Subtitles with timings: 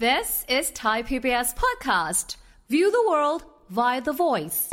[0.00, 2.34] This is Thai PBS Podcast.
[2.68, 4.68] View the world via the voice.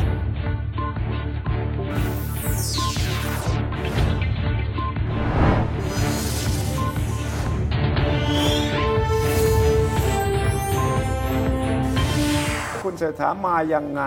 [12.84, 14.04] คุณเศรษฐามายังไง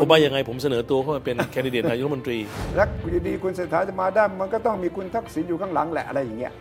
[0.00, 2.38] ผมว่ายังไงผมเสนอตัวเข้ามาเป็นแคนดิเดตนายกรัฐมนตรี
[2.76, 6.54] และอยู่ดีๆคุณเศรษฐาจะมาได้มันก็ต้องมีคุณทักษิณอยู่ข้างหลังแหละอะไรอย่างเงี้ย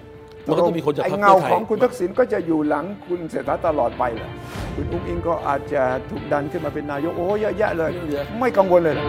[0.50, 4.30] มันก็ต้องมีคนจากพรรคไอ้เงาเพื่อไทยของคุณทักษิณก็จะอยู่หลังคุณเศรษฐาตลอดไปเหรอ
[4.76, 7.92] คุณอุ้งอิงก็อาจจะถูกดันขึ้นมาเป็นนายกโอ้เยอะแยะเลย
[8.40, 9.06] ไม่กังวลเลยเหรอ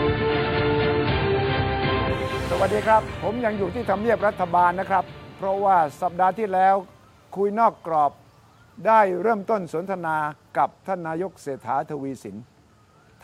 [2.50, 5.04] สวัสดีครับ ผมยังอยู่ที่ทำเนียบรัฐบาลนะครับ
[5.38, 6.74] เพราะว่าสัปดาห์ที่แล้ว
[7.36, 8.12] คุยนอกกรอบ
[8.86, 10.16] ได้เริ่มต้นสนทนา
[10.58, 12.36] กับท่านนายกเศรษฐาทวีสิน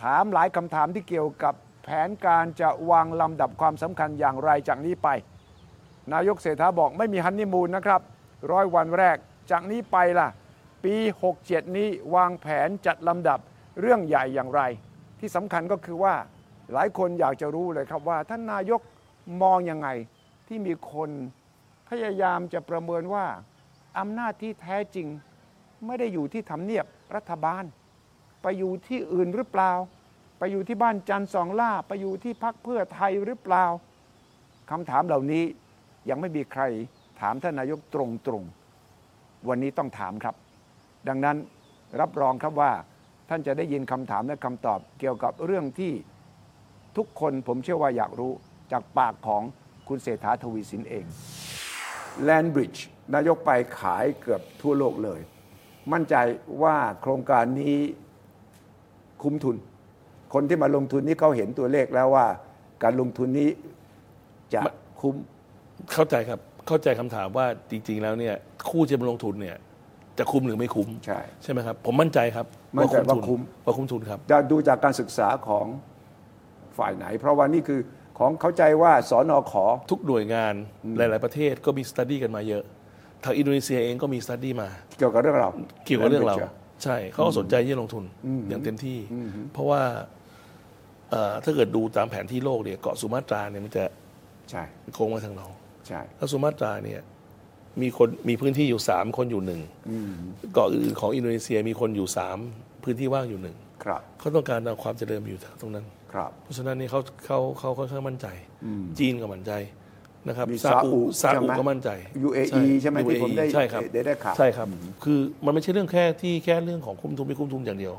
[0.02, 5.08] ถามหลายคำถามที่เกี่ยวกับแผนการจะวางลำดับความสำคัญอย่างไรจากนี้ไป
[6.12, 8.00] นายกเศรษฐาบอกไม่มีฮันนีมูนนะครับ
[8.52, 9.16] ร้อยวันแรก
[9.50, 10.28] จากนี้ไปล่ะ
[10.84, 10.94] ปี
[11.34, 13.38] 67 นี้วางแผนจัดลำดับ
[13.80, 14.60] เรื่องใหญ่อย่างไร
[15.20, 16.14] ที่สำคัญก็คือว่า
[16.72, 18.80] หลายคนอยากจะรู้เลยครับว่าท่านนายก
[19.42, 19.88] มองยังไง
[20.48, 21.10] ที่มีคน
[21.88, 23.26] พยายามจะประเมินว่า
[23.98, 25.08] อำนาจที่แท้จริง
[25.86, 27.64] ไม่ได้อยู่ที่ทำเนียบรัฐบาล
[28.42, 29.72] ไปอยู่ที่อื่นหรือเปล่า
[30.38, 33.64] ไปอยู่ที่บ้านจันทร์สองล่า ไปอยู่ที่พักเพื่อไทยหรือเปล่า
[34.70, 35.44] คำถามเหล่านี้
[36.08, 36.62] ยังไม่มีใคร
[37.20, 37.96] ถามท่านนายกต
[38.30, 40.34] รงๆ วันนี้ต้องถามครับ
[41.08, 41.36] ดังนั้น
[42.00, 42.72] รับรองครับว่า
[43.28, 45.92] ท่านจะได้ยินคำถามและคำตอบเกี่ยวกับเรื่องที่
[46.96, 48.32] ทุกคนผมเชื่อว่าอยากรู้
[48.72, 49.42] จากปากของ
[49.88, 51.04] คุณเศรษฐาทวีสินเอง
[52.22, 55.20] แลนบริดจ์นายกไปขายเกือบทั่วโลกเลย
[55.92, 56.14] มั่นใจ
[56.62, 57.78] ว่าโครงการนี้
[59.22, 59.56] คุ้มทุน
[60.34, 62.26] คนที่มาลงทุนนี้เขาเห็นตัวเลขแล้วว่า
[62.82, 63.50] การลงทุนนี้
[64.54, 64.60] จะ
[65.00, 65.14] คุ้ม
[65.92, 68.34] เข้าใจครับเข้าใจคำถามว่าจริง ๆ แล้วเนี่ย
[68.68, 69.56] ผู้จะมาลงทุนเนี่ย
[70.18, 72.46] จะคุ้มหรือไม่คุ้มใช่ใช่ไหมครับ ผมมั่นใจครับ
[72.78, 75.66] มั่นใจว่าทุคุ้มว่าคุ้มทุนครับจะดูจากการศึกษาของ
[76.78, 77.80] ฝ่ายไหน เพราะว่านี่คือ
[78.18, 80.54] ของเข้าใจว่าสอนอขอทุกหน่วยงาน
[80.96, 82.64] หลาย ๆ ประเทศก็มีสต u d ดี้กันมาเยอะ
[83.24, 84.68] ทางอินโดนีเซียเองก็มีสต u d ดี้มา
[84.98, 85.50] เกี่ยวกับเรื่องเรา
[85.84, 88.04] เกี่ยวกับเรื่องเรา Land Bridge ใช่เขาก็สนใจที่จะลงทุน
[88.48, 88.98] อย่างเต็มที่
[89.52, 89.82] เพราะว่า
[91.10, 93.84] เอ่อถ้าเกิดดูตามแผนที่โลกเนี่ยเกาะสุมาตราเนี่ยมันจะ
[94.50, 94.62] ใช่
[94.94, 95.46] โค้งมาทางเรา
[95.88, 97.00] ใช่แล้วสุมาตราเนี่ย
[97.82, 99.60] มีคนมีพื้นที่อยู่สามคนอยู่หนึ่ง
[100.54, 102.38] เกาะอื่นๆของอินโดนีเซียมีคนอยู่สาม
[102.84, 108.26] พื้นที่ว่างอยู่หนึ่งครับเขาต้องการเอาความเจริญมาอยู่ตรงนั้นครับเพราะฉะนั้นนี่เขาเขาเขาค่อนข้างมั่นใจ
[108.98, 109.52] จีนก็มั่นใจ
[110.28, 111.90] นะครับมีซาอุซาซาอุอุใช่ไหมก็มั่นใจ
[112.26, 114.66] UAE ใช่ไหมที่ผมได้ใช่ครับได้ได้ข่าวใช่ครับ
[115.04, 117.94] คือมันไม่ใช่เรื่องแค่ที่แค่เรื่องของคุ้มทุนไม่คุ้มทุนอย่างเดียว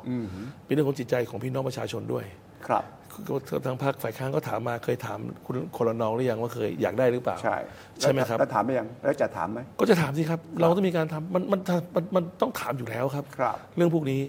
[0.66, 2.26] เป็นเรื่องของจิตใจของพี่น้องประชาชนด้วย
[2.68, 3.07] ครับก็
[3.66, 7.56] ทางพรรคฝ่ายค้านก็ถามมาเคยถามคุณคนละนองหรือยังว่าเคยอยากได้หรือเปล่า ใช่
[8.02, 11.60] ใช่ไหมครับแล้วถามไปยังแล้วจะถามไหมก็จะถามสิครับ เราต้องมีการทำมันมัน
[11.96, 14.22] มันมันต้องถามอยู่แล้วครับครับเรื่องพวกนี้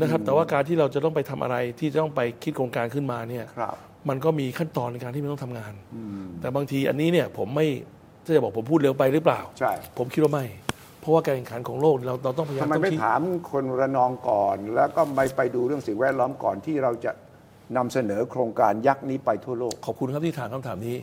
[0.00, 3.74] นะครับแต่ว่าการที่เราจะต้องไปทำอะไรที่จะต้องไปคิดโครงการขึ้นมาเนี่ยครับ
[4.08, 5.72] มันก็มีขั้นตอนในการที่มันต้องทำงาน
[6.40, 7.66] แต่บางทีอันนี้เนี่ยผมไม่
[8.24, 10.46] ถ้าจะบอกผมพูดเร็วไปหรือเปล่า ใช่ ผมคิดว่าไม่
[11.00, 13.20] เพราะว่าการแข่งขันของโลกเราเราต้องพยายามทำไมต้องไม่คิดถาม
[13.50, 17.12] คนระนองก่อน แล้วก็ไปไปดูเรื่องสิ่งแวดล้อมก่อนที่เราจะ
[17.76, 20.96] นำเสนอโครงการยักษ์นี้ไปทั่วโลก ขอบคุณครับที่ถามคำถามนี้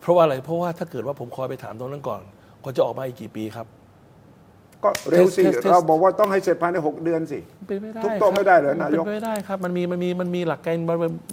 [0.00, 2.20] เพราะว่าอะไรเพราะว่าถ้าเกิดว่าผมคอยไปถามตรงนั้นก่อน
[2.64, 3.66] ก็จะออกมาอีกกี่ปีครับ
[4.84, 10.76] ก็เร็วสิ Test- test- test เราบอกว่าต้องให้เสร็จภายในหกเดือนสิเป็นไม่ได้ทุบโต๊ะครับไม่ได้เหรอนายกเป็นไม่ได้ครับ มันมีมันมีมันมีหลักการ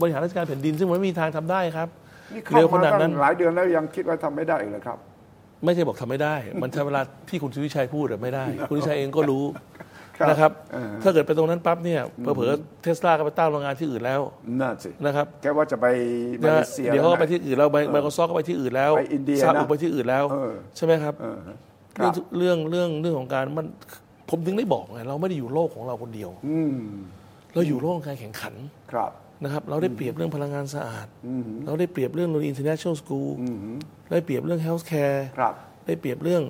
[0.02, 1.88] บริหารราชการแผ่นดิน ซึ่งมันไม่มีทางทำได้ครับ
[2.34, 4.98] นี่เข้าเร็วขมานาดตั้นั้นงหลายเดือนแล้วยังคิดว่าทำไม่ได้อีกเหรอครับ
[5.66, 9.89] ไม่ใช่บอกทำไม่ได้ มันใช้เวลาที่คุณสุวิชัยพูดอะไม่ได้ คุณสุวิชัยเองก็รู้ครับ
[10.30, 12.02] นะครับเออถ้าเกิดไปตรงนั้นปั๊บเนี่ย
[12.36, 14.22] เผลอๆเทสลาก็ไปตั้งโรงงานที่อื่นแล้ว
[14.60, 15.86] นั่นสินะครับแค่ว่าจะไป
[16.42, 21.38] มาเลเซียเดี๋ยวเขาก็ไปนะที่อื่นแล้วไมโครซอฟก็ไปที่อื่นแล้วไปอินเดียซาอุนะไปที่อื่นแล้วเออใช่ไหมครับเออ
[21.98, 23.68] ครับเรื่องเรื่องเรื่องของการมัน
[24.30, 26.78] ผมถึงได้บอกไงเราไม่ได้อยู่โลกของเราคนเดียวอืม
[27.54, 28.54] เราอยู่โลกของการแข่งขัน
[28.92, 29.12] ครับ
[29.44, 31.08] นะครับ เราได้เปรียบเรื่องพลังงานสะอาด
[31.66, 33.30] เราได้เปรียบเรื่องโรงเรียน international school
[34.12, 35.54] ได้เปรียบเรื่อง health care ครับ
[35.86, 36.44] ได้เปรียบเรื่อง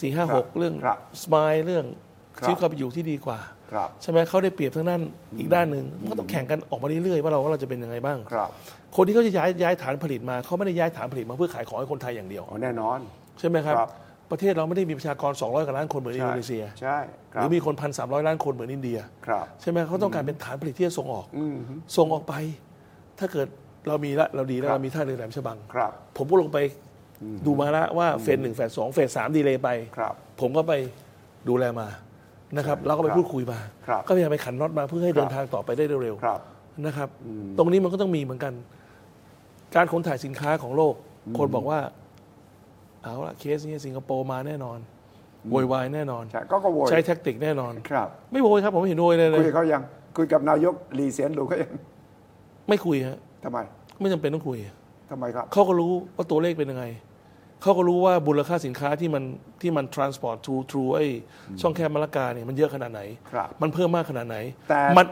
[0.00, 1.84] สี่ห้าหกเรื่องครับสมายเรื่อง
[2.38, 3.38] ครับชีวิตความเป็นอยู่ที่ดีกว่า
[3.72, 5.00] ครับใช่ไหมเขาได้เปรียบทั้งนั้น
[5.38, 8.48] อีกด้านหนึ่งมันก็ต้องแข่งกันออกมาเรื่อยๆว่าเราว่าเราจะเป็นยังไงบ้างครับ
[8.96, 12.98] คนที่เขาจะย้ายย้ายฐานผลิตมาเขาไม่ได้ย้ายฐานผลิตมาเพื่อขายของให้คนไทยอย่างเดียวอ๋อแน่นอน
[13.38, 13.90] ใช่ไหมครับครับ
[14.30, 16.98] ประเทศเราไม่ได้มีประชากร 200กว่าล้านคนเหมือนอินโดนีเซียใช่
[17.34, 21.26] คหรับรือมีคนพันสามล้อยล้านคนเหมือนอินเดียครับใช่ไหมเขาต้องการเป็นฐานผลิตที่จะส่งออก
[21.96, 22.34] ส่งออกไป
[23.18, 23.46] ถ้าเกิด
[23.88, 26.58] เรามีละเราดีแล้วครับเรามีท่าเรือแหลมฉบังครับผมก็ลงไป
[27.46, 30.72] ดูมาแล้วว่าเฟสหนึ่งเฟสสองเฟสสามดีเลยไปครับผมก็ไป
[31.48, 31.88] ดูแลมา
[32.56, 33.58] นะครับเราก็ไปครับพูดคุยมา
[33.88, 37.08] ครับก็พยายามไปขันน็อตมาเพื่อให้ครับเดินทางต่อไปได้เร็วครับๆนะครับ
[37.58, 38.52] ตรงนี้มันก็ต้องมีเหมือนกัน
[39.74, 40.94] การขนถ่ายสินค้าของโลก
[41.38, 41.78] คนบอกว่า
[43.02, 44.78] เอาละเคสนี้สิงคโปร์มาแน่นอน
[45.50, 49.82] โวยวายแน่นอน ใช่ก็ก็โวยใช้แท็กติกแน่นอน ครับไม่โวยครับผมไม่เห็นโวยเลยเลคุยยกับเขายัง
[50.16, 51.72] คุยกับนายกลีเซียนหลูเขายัง
[52.68, 53.58] ไม่คุยฮะทำไม
[54.00, 54.58] ไม่จำเป็นต้องคุย
[55.10, 56.84] ทำไมครับ เขาก็รู้ว่าตัวเลขเป็นยังไง
[57.62, 59.24] เขาก็รู้ว่ามูลค่าสินค้าที่มัน
[59.60, 61.06] ที่มัน transport through through ไอ้
[61.60, 64.36] ช่องแคบมะละกาเนี่ยมันเยอะขนาดไหน ครับมันเพิ่มมากขนาดไหน
[64.68, 65.06] แต่มัน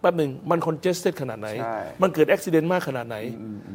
[0.00, 3.16] แป๊บหนึ่งมัน congested ขนาดไหน ใช่ มันเกิดอุบิเหตุมากขนาดไหน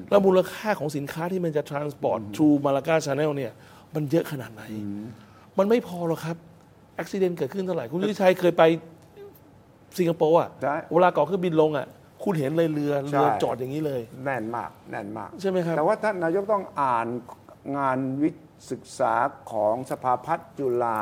[0.09, 3.51] แล้วมูลค่าของสินค้าที่มันจะ transport through มาลากา channel เนี่ย
[3.95, 4.63] มันเยอะขนาดไหน
[5.57, 6.37] มันไม่พอหรอกครับ
[6.97, 8.63] อุบิเหตุเกิดขึ้นเท่าไหร่ คุณวิชัยเคยไป
[9.97, 11.87] สิงคโปร์อะได้เวลาก่อเครื่องบินลงอะ
[12.23, 17.07] คุณเห็นเลยเรือ เรือใช่ จอดอย่างนี้เลย แน่นมาก แน่นมาก ใช่ไหมครับ แต่ว่าท่านนายกต้องอ่าน
[17.77, 18.29] งานวิ
[18.71, 19.13] ศึกษา
[19.51, 20.99] ของสภาพัฒน์จุฬา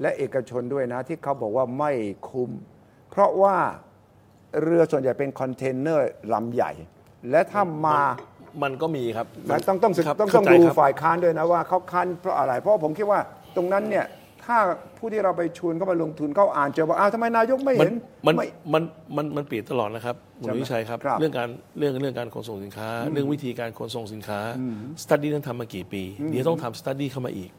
[0.00, 1.92] และเอกชนด้วยนะ ที่เขาบอกว่าไม่
[2.28, 2.50] คุ้ม
[3.10, 3.56] เพราะว่า
[4.62, 6.72] เรือส่วนใหญ่เป็นคอนเทนเนอร์ลำใหญ่
[7.30, 8.00] และถ้ามา
[8.62, 13.20] มันก็มีครับนะต้องต้องศึกครับต้องเข้าต้องใจดูครับฝ่ายค้านด้วยนะว่าเขาค้านเพราะอะไร เพราะผมคิดว่า
[13.56, 14.06] ตรงนั้นเนี่ย
[14.50, 14.60] ถ้า
[14.98, 17.94] ผู้ที่เราไปชวนเขามาลงทุนเขาอ่านเจอว่าอ้าวทำไมนายกไม่มันเห็น
[18.26, 18.82] มันไม่มัน
[19.16, 21.48] มันมันเปลี่ยนตลอดนะครับคุณใช่ไหมวิชัยครับครับ เรื่องการ
[21.78, 24.40] เรื่องเรื่องการขนส่งสินค้า เรื่องวิธีการขนส่งสินค้า
[25.02, 27.50] study นั้นทำมากี่ปี เดี๋ยวต้องทำ study เข้ามาอีก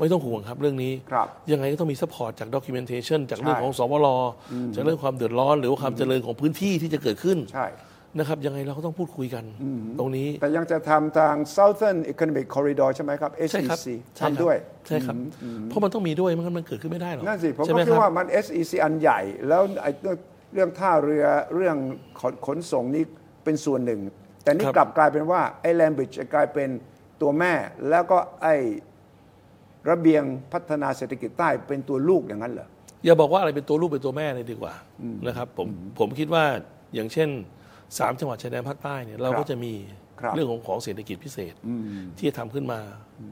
[0.00, 4.08] ไม่ต้องห่วงครับเรื่องนี้ครับยังไงก็ต้องมี support จาก documentation จากเรื่องใช่ของสวร
[4.74, 7.66] จากเรื่องความเดือดร้อน หรือว่าความเจริญของพื้นที่ที่จะเกิดขึ้นใช่
[8.18, 9.44] นะครับยังไงเราก็ต้องพูดคุยกัน
[9.98, 15.14] ตรงนี้ แต่ยังจะทำทาง Southern Economic Corridor ใช่ไหมครับใช่ครับ SEC ใช่ครับทำด้วย ใช่ครับ
[15.68, 20.18] เพราะมันต้องมีด้วยไมันมันเกิดขึ้นไม่ได้หรอกนั่นสิ ผมใช่ก็ไหมคิดรับว่ามัน SEC อันใหญ่ แล้วไอ้เรื่อง
[20.54, 21.24] เรื่องท่าเรือ
[21.54, 21.76] เรื่อง
[22.20, 23.04] ขนขนส่งนี้
[23.44, 24.00] เป็นส่วนหนึ่ง
[24.42, 26.68] แต่นี่ครับกลับกลายเป็นว่า ไอ้แลมบริดจ์กลายเป็น
[27.20, 27.52] ตัวแม่
[27.88, 28.54] แล้วก็ไอ้
[29.90, 30.22] ระเบียง
[30.52, 32.68] พัฒนาเศรษฐกิจใต้เป็นตัวลูกอย่างนั้นเหรอ
[33.04, 34.74] อย่าบอกว่าอะไรเป็นตัวลูกเป็นตัวแม่เลยดีกว่า
[35.26, 35.66] นะครับผม
[35.98, 36.44] ผมคิดว่า
[36.94, 37.28] อย่างเช่น
[37.98, 39.72] สามจังหวัดชายแดนภาคใต้เนี่ยเราครัก็บจะมี
[40.20, 41.54] ครับเรื่องของของเศรษฐกิจพิเศษ
[42.16, 42.78] ที่จะทำขึ้นมา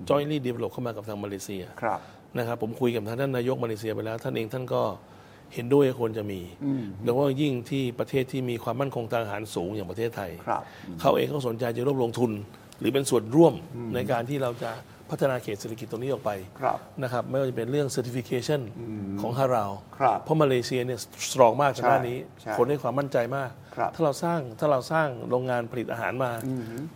[0.08, 2.00] jointly develop เข้ามากับทางมาเลเซียครับ
[2.38, 4.82] นะครับผมคุยกับทางท่านนายกมาเลเซียไปแล้ว ท่านเองท่านก็
[5.54, 6.40] เห็นด้วยควรจะมี
[7.02, 10.62] โดยเฉพาะยิ่งที่ประเทศที่มีความมั่นคงทางอาหารสูงอย่างประเทศไทยครับ
[11.00, 12.30] เขาเองก็สนใจจะร่วมลงทุน
[12.80, 13.54] หรือเป็นส่วนร่วม
[13.94, 14.70] ในการที่เราจะ
[15.10, 16.30] พัฒนาเขตเศรษฐกิจตรงนี้ออกไป
[16.60, 18.60] ครับนะครับไม่ว่าจะเป็นเรื่อง certification
[19.20, 20.98] ของฮาราวครับเพราะมาเลเซียเนี่ย
[21.30, 26.32] สตรองมากทางด้านนี้ใช่คนให้ความมั่นใจมากครับถ้าเราสร้างถ้าเราสร้างโรงงานผลิตอาหารมา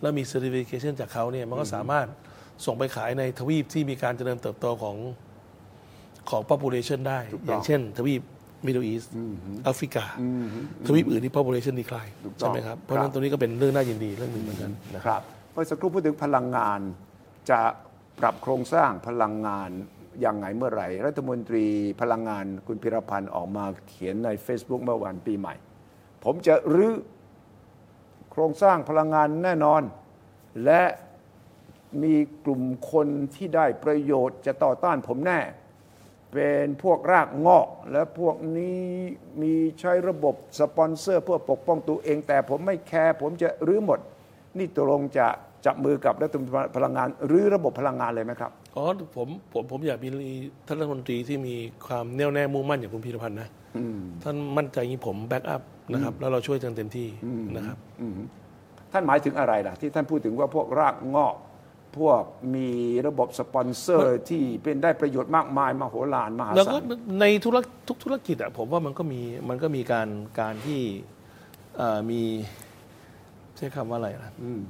[0.01, 2.07] แล้วมี certification จากเขาเนี่ยมันก็สามารถ
[2.65, 4.95] ส่งไปขายในทวีปที่มีการเจริญเติบโตของ
[6.29, 8.21] ของ population ได้ถูกต้องอย่างเช่น ทวีป
[8.65, 9.07] Middle East
[9.65, 10.05] แอฟริกา
[10.87, 15.21] ทวีปอื่นที่ population decline ถูกต้องใช่ไหมครับ เพราะฉะนั้นตรงนี้ก็เป็นเรื่องน่ายินดีเรื่องหนึ่งเหมือนกันนะคครับรับ
[15.53, 16.79] เมื่อสักครู่พูดถึงพลังงาน
[17.49, 17.59] จะ
[18.19, 19.69] ปรับโครงสร้างพลังงาน
[20.21, 21.65] อย่างไงเมื่อไหร่ รัฐมนตรี
[22.01, 25.55] พลังงานคุณพิรพันธ์ออกมาเขียนใน Facebook เมื่อวันปีใหม่
[26.23, 26.93] ผมจะรื้อ
[28.31, 29.81] โครงสร้างพลังงานแน่นอน
[30.65, 30.83] และ
[32.03, 35.39] มีกลุ่มคนที่ได้ประโยชน์จะต่อต้านผมแน่
[36.33, 38.81] เป็นพวกรากงอก และพวกนี้
[39.41, 43.99] มีใช้ระบบสปอนเซอร์เพื่อปกป้องตัวเอง แต่ผมไม่ care ผมจะรื้อหมด
[44.57, 45.27] นี่ตกลงจะ
[45.65, 48.85] จับมือกับรัฐมนตรีพลังงาน หรือระบบพลังงานเลยไหมครับ อ๋อ
[49.15, 50.09] ผมผมผมอยากมี
[50.67, 51.55] ท่านรัฐมนตรีที่มี
[51.87, 53.49] ความแน่วแน่มุ่งมั่นอย่างคุณพีระพันธุ์นะ
[54.23, 55.61] ท่านมั่นใจอย่างนี้ผม back up
[55.93, 57.07] นะครับ แล้วเราช่วยกันเต็มที่
[57.55, 57.77] นะครับ
[58.91, 61.35] ท่านหมายถึงอะไรล่ะ ที่ท่านพูดถึงว่าพวกรากงอก
[61.97, 62.23] พวก
[62.55, 62.67] มี
[63.07, 70.07] ระบบสปอนเซอร์ที่เป็นได้ประโยชน์มากมายมโหฬารมหาแล้วศาก็ลในธุรกทุกธุรกิจอะผมว่ามันก็มีมันก็มีการ
[70.39, 70.81] การที่
[71.77, 72.21] เอ่อมี
[73.57, 74.61] ใช้คำว่าอะไรนะเอ่อ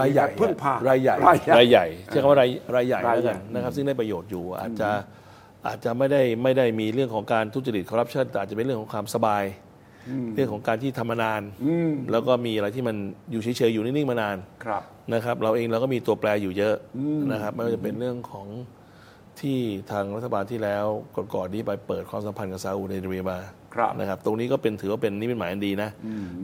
[0.00, 4.90] รายใหญ่อะพึ่งพารายใหญ่รายใหญ่รายใหญ่ใช้คำว่ารายรายใหญ่รายแล้วใหญ่กันนะครับซึ่งได้ประโยชน์อยู่อาจจะ
[5.66, 9.44] อาจจะไม่ได้ไม่ได้มีเรื่องของการทุจริตคอร์รัปชันแต่อาจจะเป็นเรื่องของความสบาย
[10.34, 11.42] เรื่องของการที่ทำมานาน
[12.10, 12.96] แล้วก็มีอะไรที่มัน
[13.30, 14.82] อยู่เฉยๆอยู่นิ่งๆมานานครับ
[15.14, 16.74] นะครับ เราเองเราก็มีตัวแปรอยู่เยอะ
[17.32, 18.46] นะครับไม่ว่าจะเป็นเรื่องของ
[19.40, 19.58] ที่
[19.90, 20.86] ทางรัฐบาลที่แล้ว
[21.34, 23.38] ก่อนๆนี้ไปเปิดความสัมพันธ์กับซาอุดิอาระเบียมา
[23.74, 25.90] ครับนะครับ ตรงนี้ก็เป็นถือว่าเป็นนิมิตหมายอันดีนะ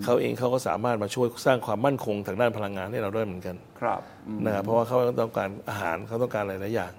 [0.04, 6.92] เขาเองเขาก็สามารถมาช่วยสร้างความมั่นคงทางด้านพลังงานให้เราด้วยเหมือนกันครับอืมนะครับเพราะว่าเขาต้องการอาหารเขาต้องการหลายๆอย่าง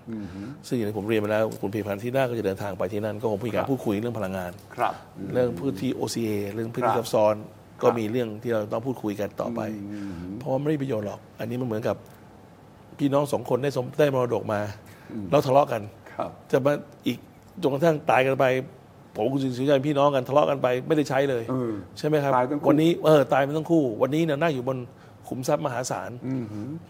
[0.67, 4.93] ซึ่งอย่างที่ผมเรียนมาแล้วคุณพีพันธ์ที่หน้าก็จะเดินทางไปที่นั่น ก็คงมีการพูดคุยเรื่องพลังงานครับ
[5.33, 7.35] เรื่องพื้นที่ OCA เรื่องพื้นที่ครับซับซ้อน
[7.81, 9.61] ก็ครับมีเรื่องที่เราต้องพูดคุยกันต่อไป
[10.39, 11.97] เพราะว่าไม่ได้ประโยชน์หรอก อันนี้มันเหมือนกับ
[12.99, 14.61] พี่น้องสองคนได้สมได้มรดกมา
[15.29, 15.81] แล้วทะเลาะกัน
[16.13, 16.73] ครับจะมา
[17.07, 17.17] อีก
[17.61, 18.45] จนกระทั่งตายกันไป
[19.15, 24.77] ผมคุณสิงห์ชัยพี่น้องกันทะเลาะกันไปไม่ได้ใช้เลยเออใช่ไหมครับตายทั้งคู่วันนี้เออตายไปทั้งคู่ วันนี้เนี่ยนั่งอยู่บน
[25.27, 26.11] ขุมทรัพย์มหาศาล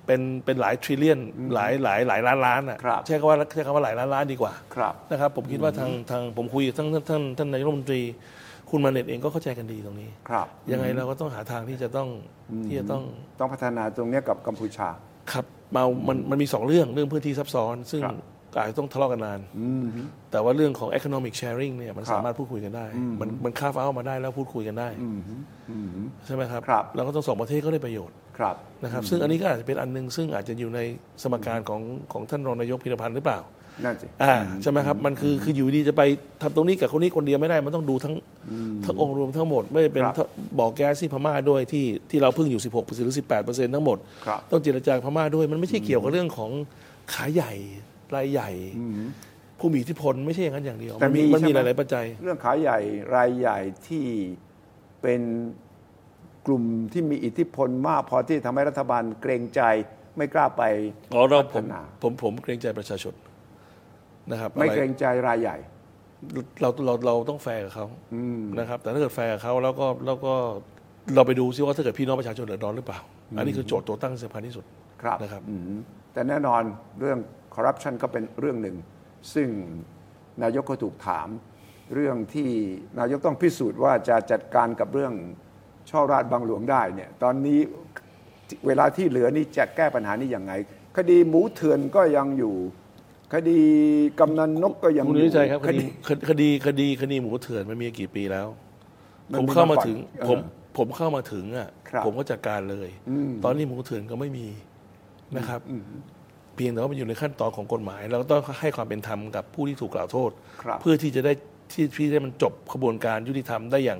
[0.06, 1.20] เป็นเป็นหลายทริลเลียน
[1.54, 8.02] หลายหลายหลายล้านล้านอะครับใช้คำว่าใช้คำว่าหลายล้านล้านดีกว่าครับนะครับผมคิดว่าทางทางผมคุยกับท่านท่านท่านท่านนายกรัฐมนตรี
[8.70, 12.08] คุณมาเน็ตเองก็เข้าใจกันดีตรงนี้ครับ ยังไงเราก็ต้องหาทางที่จะต้อง
[12.66, 13.04] ที่จะต้อง
[13.40, 14.90] ต้องพัฒนาตรงเนี้ยกับกัมพูชา
[15.32, 15.46] ครับ
[15.76, 18.18] มามันมันมีสองเรื่องเรื่องพื้นที่ซับซ้อน ซึ่งครับ
[18.54, 19.40] ก็อาจจะต้องทะเลาะกันนาน
[20.32, 22.86] แต่ว่าเรื่องของ economic sharing เนี่ยมันครับสามารถพูดคุยกันได้
[23.22, 24.90] มันมันคาฟ้ามาได้แล้วพูดคุยกันได้
[26.26, 30.80] ใช่ไหมครับครับ แล้วก็ต้องสองประเทศก็ได้ประโยชน์ครับ นะครับ ซึ่งอันนี้ก็อาจจะเป็นอันหนึง ซึ่งอาจจะอยู่ใน
[31.24, 31.82] สมการของ
[32.14, 33.40] ของท่านรองนายกพิรพันธ์หรือเปล่า
[33.86, 36.02] นั่นสิอ่าใช่ไหมครับมันคือคืออยู่ดีจะไป
[36.42, 38.14] ทำตรงนี้กับคนนี้คนเดียวไม่ได้มันต้องดูทั้ง
[38.86, 40.28] ทั้งองค์รวมทั้งหมด ไม่ได้เป็นครับ
[40.60, 46.52] บ่อแก๊สที่พม่าด้วยที่ที่เราเพิ่งอยู่ 16หรือ 18ทั้งหมดครับต้องเจรจากับพม่าด้วย มันไม่ใช่เกี่ยวกับเรื่องของ
[47.14, 47.54] ขายใหญ่
[48.16, 48.50] รายใหญ่
[49.60, 52.80] ผู้มีอิทธิพลไม่ใช่อย่างนั้นอย่างเดียวแต่มันมีมีมันมีใช่หไหมลาย ๆ ปัจจัย เรื่องขายใหญ่
[53.16, 54.06] รายใหญ่ที่
[55.02, 55.22] เป็น
[56.48, 59.62] กลุ่มที่มีอิทธิพลมากพอที่ทำให้รัฐบาลเกรงใจ
[60.18, 60.64] ไม่กล้าไป
[61.14, 63.14] อ๋อเราผมพัฒนาผมผมเกรงใจประชาชน
[64.32, 65.58] นะครับไม่อะเกรงใจรายใหญ่
[66.62, 67.86] เราเราเราต้องแฟร์กับเขา
[68.60, 70.34] นะครับ แต่ถ้าเกิดแฟร์กับเขาแล้วก็แล้วก็
[71.16, 73.00] เราไปดูซิว่าถ้าเกิดพี่น้องประชาชนเดือดร้อนหรือเปล่า
[73.38, 74.66] อันนี้คือโจทย์ตัวตั้งสำคัญที่สุด
[75.02, 75.80] ครับนะครับอืม
[76.14, 76.62] แต่แน่นอน
[77.00, 77.18] เรื่อง
[77.56, 78.76] คอร์รัปชันก็เป็นเรื่องหนึ่ง
[79.34, 79.48] ซึ่ง
[80.44, 81.28] นายกก็ถูกถาม
[81.94, 82.50] เรื่องที่
[83.00, 85.14] นายกต้องพิสูจน์ว่าจะจัดการกับเรื่อง
[85.90, 87.60] ช่อราชบางหลวงได้เนี่ยตอนนี้
[88.68, 90.54] เวลาที่เหลือนี่จะแก้ปัญหานี้ยังไง
[90.96, 92.56] คดีหมูเถื่อนก็ยังอยู่
[93.34, 93.60] คดี
[94.20, 95.86] กำนันนกก็ยังคุณอยู่นิชัยครับคคดีดี
[96.30, 98.48] คดีคดีคดีหมูเถื่อนมันมีกี่ปีแล้ว
[99.32, 100.38] มันผมมีเข้ามามาก่อนถึงเออผม
[100.78, 102.90] ผมเข้ามาถึงอะครับผมก็จัดการเลย
[103.44, 104.48] ตอนนี้หมูเถื่อนก็ไม่มี
[105.38, 105.62] นะครับ
[106.56, 110.32] เพียงแต่ว่ามันอยู่ในขั้นตอนของกฎหมายเราก็ต้องให้ความเป็นธรรมกับผู้ที่ถูกกล่าวโทษ
[110.64, 111.34] ครับเพื่อที่จะได้
[111.72, 114.00] ที่ที่ได้มันจบขบวนการยุติธรรมได้อย่าง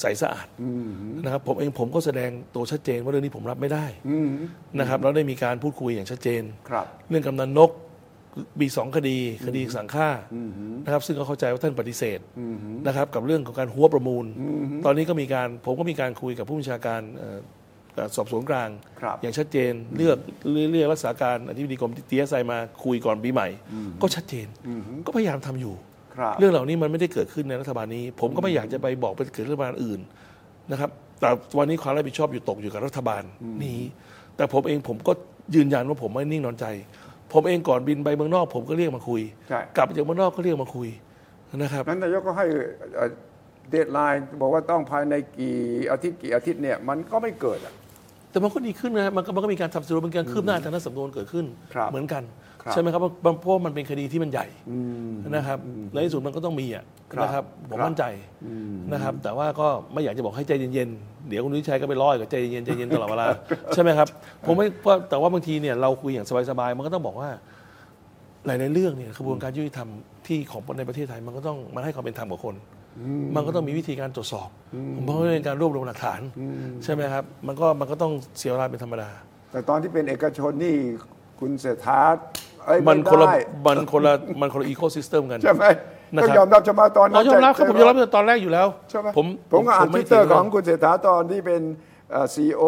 [0.00, 0.48] ใสสะอาด
[1.24, 3.86] นะครับผมเองผมก็แสดงตัวชัดเจนว่าเรื่องนี้ผมรับไม่ได้
[4.78, 7.70] นะครับเราได้มีการพูดคุยอย่างชัดเจนครับเรื่องกำนันนก
[8.60, 10.08] มีสองคดีคดีสั่งฆ่า
[10.84, 12.18] นะครับซึ่งก็เข้าใจว่าท่านปฏิเสธ
[12.86, 14.26] นะครับกับเรื่องของการหัวประมูล
[14.84, 17.38] ตอนนี้ก็มีการผมก็มีการคุยกับผู้บัญชาการเอ่อ
[17.94, 18.68] เอ่อสอบสวนกลาง
[19.00, 20.18] ครับอย่างชัดเจนเลือก
[20.72, 23.48] เรียกรักษาการอธิบดีกรมตีเอสไอมาคุยก่อนปีใหม่
[24.02, 24.46] ก็ชัดเจน
[25.06, 25.74] ก็พยายามทำอยู่
[26.16, 30.00] ครับเรื่องเหล่านี้มันไม่ได้เกิดขึ้นในรัฐบาลนี้ ผมก็ไม่อยากจะไปบอกไปเกิดรัฐบาลอื่น
[30.70, 33.22] นะครับแต่วันนี้ความรับผิดชอบอยู่ตกอยู่กับรัฐบาล
[33.64, 33.80] นี้
[34.36, 35.12] แต่ผมเองผมก็
[35.54, 36.66] ยืนยันว่าผมไม่นิ่งนอนใจ
[37.32, 40.88] ผมเองก่อนบินไปเมืองนอก ผมก็เรียกมาคุย ใช่ กลับจากเมืองนอกก็เรียกมาคุย
[41.56, 42.46] นะครับ นั้นนายกก็ให้
[43.70, 45.58] เดทไลน์บอกว่าต้องภายในกี่
[45.90, 47.74] อาทิตย์กี่อาทิตย์เนี่ยมันก็ไม่เกิดอะ
[48.32, 52.22] แต่มันก็ดีขึ้นนะมันก็มันก็มีการทำสรุปเป็นการคืบหน้าทางด้านสำนวนเกิดขึ้น ครับเหมือนกัน
[52.62, 54.46] ครับใช่ไหมครับเพราะเพราะมันเป็นคดีที่มันใหญ่
[55.36, 55.58] นะครับ
[55.92, 58.04] ในที่สุดมันก็ต้องมีอะครับนะครับผมครับมั่นใจ
[58.92, 63.26] นะครับ แต่ว่าก็ไม่อยากจะบอกให้ใจเย็นๆเดี๋ยวคุณวิชัยก็ไปร้อยกับใจเย็นใจเย็นตลอดเวลา
[63.74, 64.08] ใช่ไหมครับ
[64.46, 67.30] ผมไม่เพราะแต่ว่าบางทีเนี่ยเราคุยอย่างสบายๆมันก็ต้องบอกว่า
[68.46, 69.88] หลายๆเรื่องเนี่ยกระบวนการยุติธรรม
[70.26, 72.54] ที่ของในประเทศไทยมันก็ต้องมันให้ความเป็นธรรมกับคน
[73.34, 74.48] มันก็ต้องมีวิธีการตรวจสอบ
[74.94, 76.20] ผมเพราะว่าเป็นการรวบรวมหลักฐาน
[76.84, 79.08] ใช่ไหมครับ มันก็มันก็ต้องเสียเวลาเป็นธรรมดา
[79.52, 80.76] แต่ตอนที่เป็นเอกชนนี่
[81.40, 81.98] คุณเศรษฐา
[82.66, 85.64] เอ้ยมันคนละได้มันคนละมันคนละอีโคซิสเต็มกัน ใช่ไหม
[86.14, 91.62] นะครับต้องยอมรับใช่ไหมตอนนั้เรานยอมรับครับใจผมยอมรับตั้งแต่ตอนแรกอยู่แล้วใช่ไหมผมผมก็อ่านทไม่วิตเตอร์ถีของคุณเศรษฐาตอนที่เป็น
[92.34, 92.62] ซีอีโอ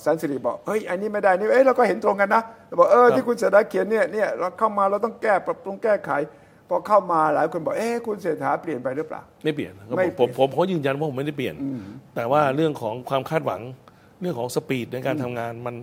[0.00, 6.10] แสนสิริบอกเฮ้ยอันนี้ไม่ได้นี่เอ้ยเราก็เห็นตรงกันนะเราบอกเออที่คุณเศรษฐาเขียนเนี่ยเนี่ยเราเข้ามาเราต้องแก้ปรับปรุงแก้ไข
[6.70, 11.54] พอเข้ามาหลายคนบอกเอ๊ะคุณเศรษฐาเปลี่ยนไปหรือเปล่า ไม่เปลี่ยนไม่ผมผมผมยืนยันว่าผมไม่ได้เปลี่ยน
[12.14, 13.60] แต่ว่าเรื่องของความคาดหวัง
[14.20, 15.74] เรื่องของสปีดในการทำงานมัน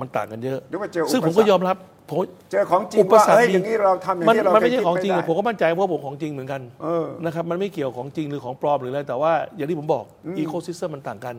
[0.00, 1.76] มันต่างกันเยอะหรือว่าเจออุปสรรค ซึ่งผมก็ยอมรับ
[2.10, 2.18] ผม
[2.52, 10.04] เจอของจริงอุปว่าสรรคเอ้ยมีอย่างนี้เราทำอย่างมันที่เรามันไม่ใช่เคยคิดของจริงไม่ได้ผมก็มั่นใจว่าผมของจริงเหมือนกันเออ นะครับมันไม่เกี่ยวของจริงหรือของปลอมหรืออะไรแต่ว่าอย่างที่ผมบอก
[10.38, 11.34] อีโคซิสเต็มมันต่างกัน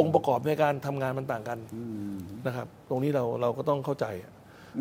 [0.00, 1.58] องค์ประกอบในการทำงานมันต่างกัน
[2.46, 4.37] นะครับ ตรงนี้เราเราก็ต้องเข้าใจอะนึก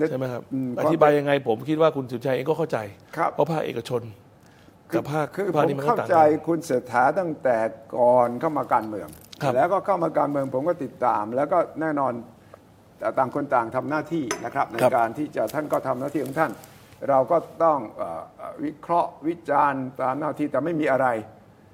[0.10, 2.78] ใช่ไหมครับอืมอธิบายยังไงผมคิดว่าคุณสุชัยเองก็เข้าใจ
[3.18, 4.02] ครับเพราะภาคเอกชน
[4.94, 7.58] กับภาคคือผภาคมนี้มันก็เข้าต่างใจกัน คุณเศรษฐาตั้งแต่
[7.98, 9.08] ก่อนเข้ามาการเมือง
[9.42, 12.14] ครับแล้วก็เข้ามาการเมืองผมก็ติดตาม แล้วก็แน่นอน
[13.00, 16.52] แต่ต่างคนต่างทำหน้าที่นะครับ ในการที่จะท่านก็ทำหน้าที่ของท่าน
[17.10, 21.08] เราก็ต้องเอ่อเอ่อวิเคราะห์วิจารณ์ตามหน้าที่แต่ไม่มีอะไร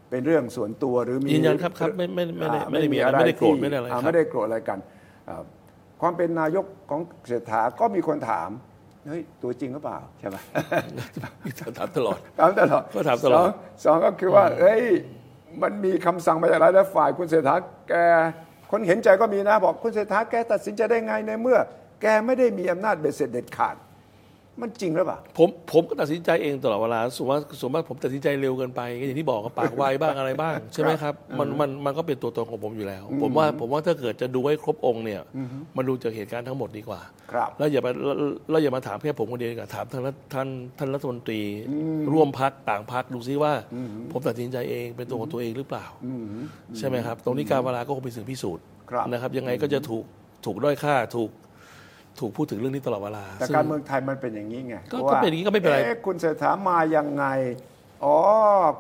[0.10, 4.80] เป็นเรื่องส่วนตัวหรือมียืนยันครับครับไม่ไม่ไม่ได้อ่าไม่ได้มีอะไรไม่ได้โกรธไม่ได้อะไราครับไม่ได้โกรธอะไรกัน
[5.30, 5.42] อ่า
[6.04, 8.50] ความเป็นนายกของเศรษฐาก็มีคนถาม
[9.08, 10.38] เฮ้ยตัวจริงหรือเปล่าใช่ไหม
[11.78, 13.50] ถามตลอดถามตลอดก็ถามตลอดสง
[13.84, 14.84] สองก็คือว่าเอ้ย
[15.62, 17.56] มันมีคำสั่งมาจากหลายหลายฝ่ายคุณเศรษฐา
[17.90, 17.94] แก
[18.72, 21.58] คนเห็นใจก็มีนะบอกคุณเศรษฐาแกตัดสินใจได้ไงในเมื่อ
[22.02, 23.76] แกไม่ได้มีอำนาจเบ็ดเสร็จเด็ดขาด
[24.62, 35.22] มันจริงหรือเปล่าผมผมก็ตัดสินใจเองตลอดเวลาส่วนมากส่วนมากผมตัดสินใจเร็วเกินไปก็อย่างที่บอกก็ปากไวบ้างอะไรบ้าง ใช่ไหมครับมันมันมันก็เป็นตัวตนของผมอยู่แล้ว ผมว่าผมว่าถ้าเกิดจะดูให้ครบองค์เนี่ย
[35.78, 38.16] มันดูจากเหตุการณ์ทั้งหมดดีกว่า ครับ แล้วอย่าไปแล้ว
[38.50, 41.42] แล้วอย่ามาถามแค่ผมคนเดียวดีกว่าถามท่านรัฐท่านท่านรัฐมนตรี
[42.14, 43.54] ร่วมพักต่างพักดูซิว่า
[44.12, 45.86] ผมตัดสินใจเองเป็นตัวของตัวเองหรือเปล่า
[46.78, 50.06] ใช่ไหมครับ ตรงนี้การเวลาก็คงเป็นสิ่งพิสูจน์ครับนะครับ ยังไงก็จะถูก
[50.46, 51.30] ถูกด้อยค่าถูก
[52.20, 57.26] ถูกพูดถึงเรื่องนี้ตลอดเวลา แต่ซึ่งการเมืองไทยมันเป็นอย่างนี้ไงก็ว่าก็เป็นอย่างนี้ก็ไม่เป็นไรอ๊ะคุณเศรษฐามายังไง
[58.06, 58.16] อ๋อ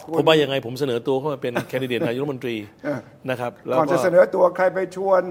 [0.06, 3.00] คุณผมว่ายังไงผมเสนอตัวเข้ามาเป็นแคนดิเดตนายกรัฐมนตรีเออ
[3.30, 5.22] นะครับแล้วก่อนก็จะเสนอตัวใครไปชวน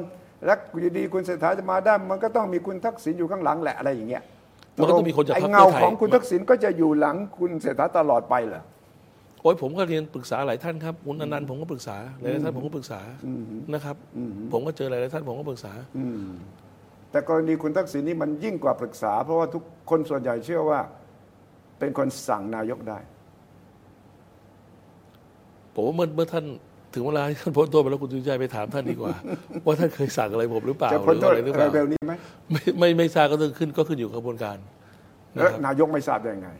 [0.45, 4.23] แล้วอยู่ดีๆคุณเศรษฐาจะมาได้ มันก็ต้องมีคุณทักษิณอยู่ข้างหลังแหละอะไรอย่างเงี้ย
[4.77, 8.63] มันก็ต้องมีคนจากไอ้พรรคเงาเพื่อไทยของคุณทักษิณก็จะอยู่หลังคุณเศรษฐาตลอดไปเหรอ
[9.43, 13.01] โอ้ยผมก็เรียนปรึกษาหลายท่านครับคุณอนันต์ผมก็ปรึกษาหลายๆท่านผมก็ปรึกษา
[13.75, 13.97] นะครับ
[14.53, 15.73] ผมก็เจอหลายๆท่านผมก็ปรึกษา
[17.13, 20.81] แต่กรณีคุณทักษิณนี่มันยิ่งกว่าปรึกษา เพราะว่าทุกคนส่วนใหญ่เชื่อว่า
[21.79, 22.99] เป็นคนสั่งนายกได้
[25.75, 26.45] ผมว่าเมื่อเมื่อท่าน
[26.95, 29.15] ถึงเวลาที่ท่านพ้นโทษไปแล้วคุณสุวิชัยไปถามท่านดีกว่า
[29.67, 32.13] ว่าท่านเคยสั่งอะไรผมหรือเปล่าจะหพ้นรือโทษอะไรหรือเปล่าเร็วๆนี้ไหม
[32.51, 34.57] ไม่ไม่ไม่ทราบก็ต้องขึ้นก็ขึ้นอยู่กับกระบวนการ
[35.37, 36.51] นะแล้วครับนายกไม่ทราบได้ไง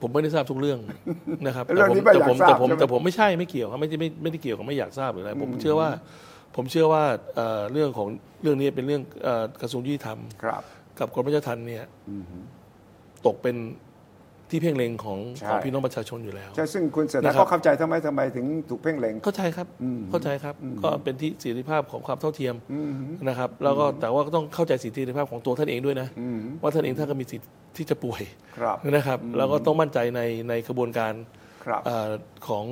[0.00, 0.78] ผมไม่ได้ทราบทุกเรื่อง
[1.46, 5.88] นะครับเรื่องนี้ไม่แต่อยากผมทราบแต่ผมใช่ไหมแต่ผมไม่ใช่ไม่เกี่ยวครับไม่ได้ไม่ไม่ได้เกี่ยวกับไม่อยากทราบหรืออะไรผมเชื่อว่า
[6.56, 8.08] ผมเชื่อว่าเอ่อเรื่องของ
[8.42, 10.62] เรื่องนี้เป็นเรื่องเอ่อกระทรวงยุติธรรม ครับ
[10.98, 11.84] กับกรมราชทัณฑ์เนี่ย
[13.26, 13.56] ตกเป็น
[14.50, 19.66] ที่เพ่งเล็งของใช่ ของพี่น้องประชาชนอยู่แล้ว ใช่ซึ่งคุณเศรษฐานะครับ ก็เข้าใจทำไมทำไมถึงถูกเพ่งเล็ง เข้าใจครับ
[20.10, 22.54] เข้าใจครับ ก็เป็นที่สิทธิภาพของความเท่าเทียม
[23.28, 26.08] นะครับ แล้วก็แต่ว่าก็ต้องเข้าใจสิทธิภาพของตัวท่านเองด้วยนะ
[26.62, 28.22] ว่าท่านเองท่านก็มีสิทธิ์ที่จะป่วย
[28.58, 31.35] ครับ นะครับ แล้วก็ต้องมั่นใจในในกระบวนการครับเอ่อ
[32.48, 32.64] ของ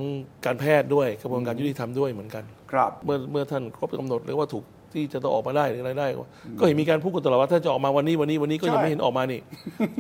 [0.46, 4.64] การแพทย์ด้วยกระบวนการยุติธรรมด้วยเหมือนกันครับเมื่อเมื่อท่านครบกำหนดหรือว่าถูก
[4.98, 6.08] ที่จะต้องออกมาได้หรืออะไรได้
[6.58, 9.40] ก็เห็นมีการพูดกันตลอดว่าถ้าจะออกมาวันนี้วันนี้วันนี้ก็ยังใช่ไม่เห็นออกมานี่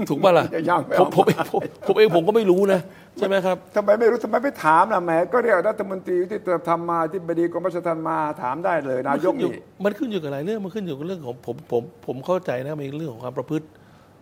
[0.08, 2.80] ถูกป่ะล่ะยังไม่ผอมอกผมเองมาผมผมเองผมก็ไม่รู้นะ
[3.18, 13.66] ใช่ไหมครับทำไมไม่รู้ทำไมไม่ถามล่ะแหมก็เรียกรัฐมนตรีที่ทำมาที่บดีกรมราชทัณฑ์มาถามได้เลยนายกมันขึ้นอยู่นี่มันขึ้นอยู่กับหลายเรื่องมันขึ้นอยู่กับเรื่องของผมผมผมเข้าใจนะมันเป็นเรื่องของความประพฤติ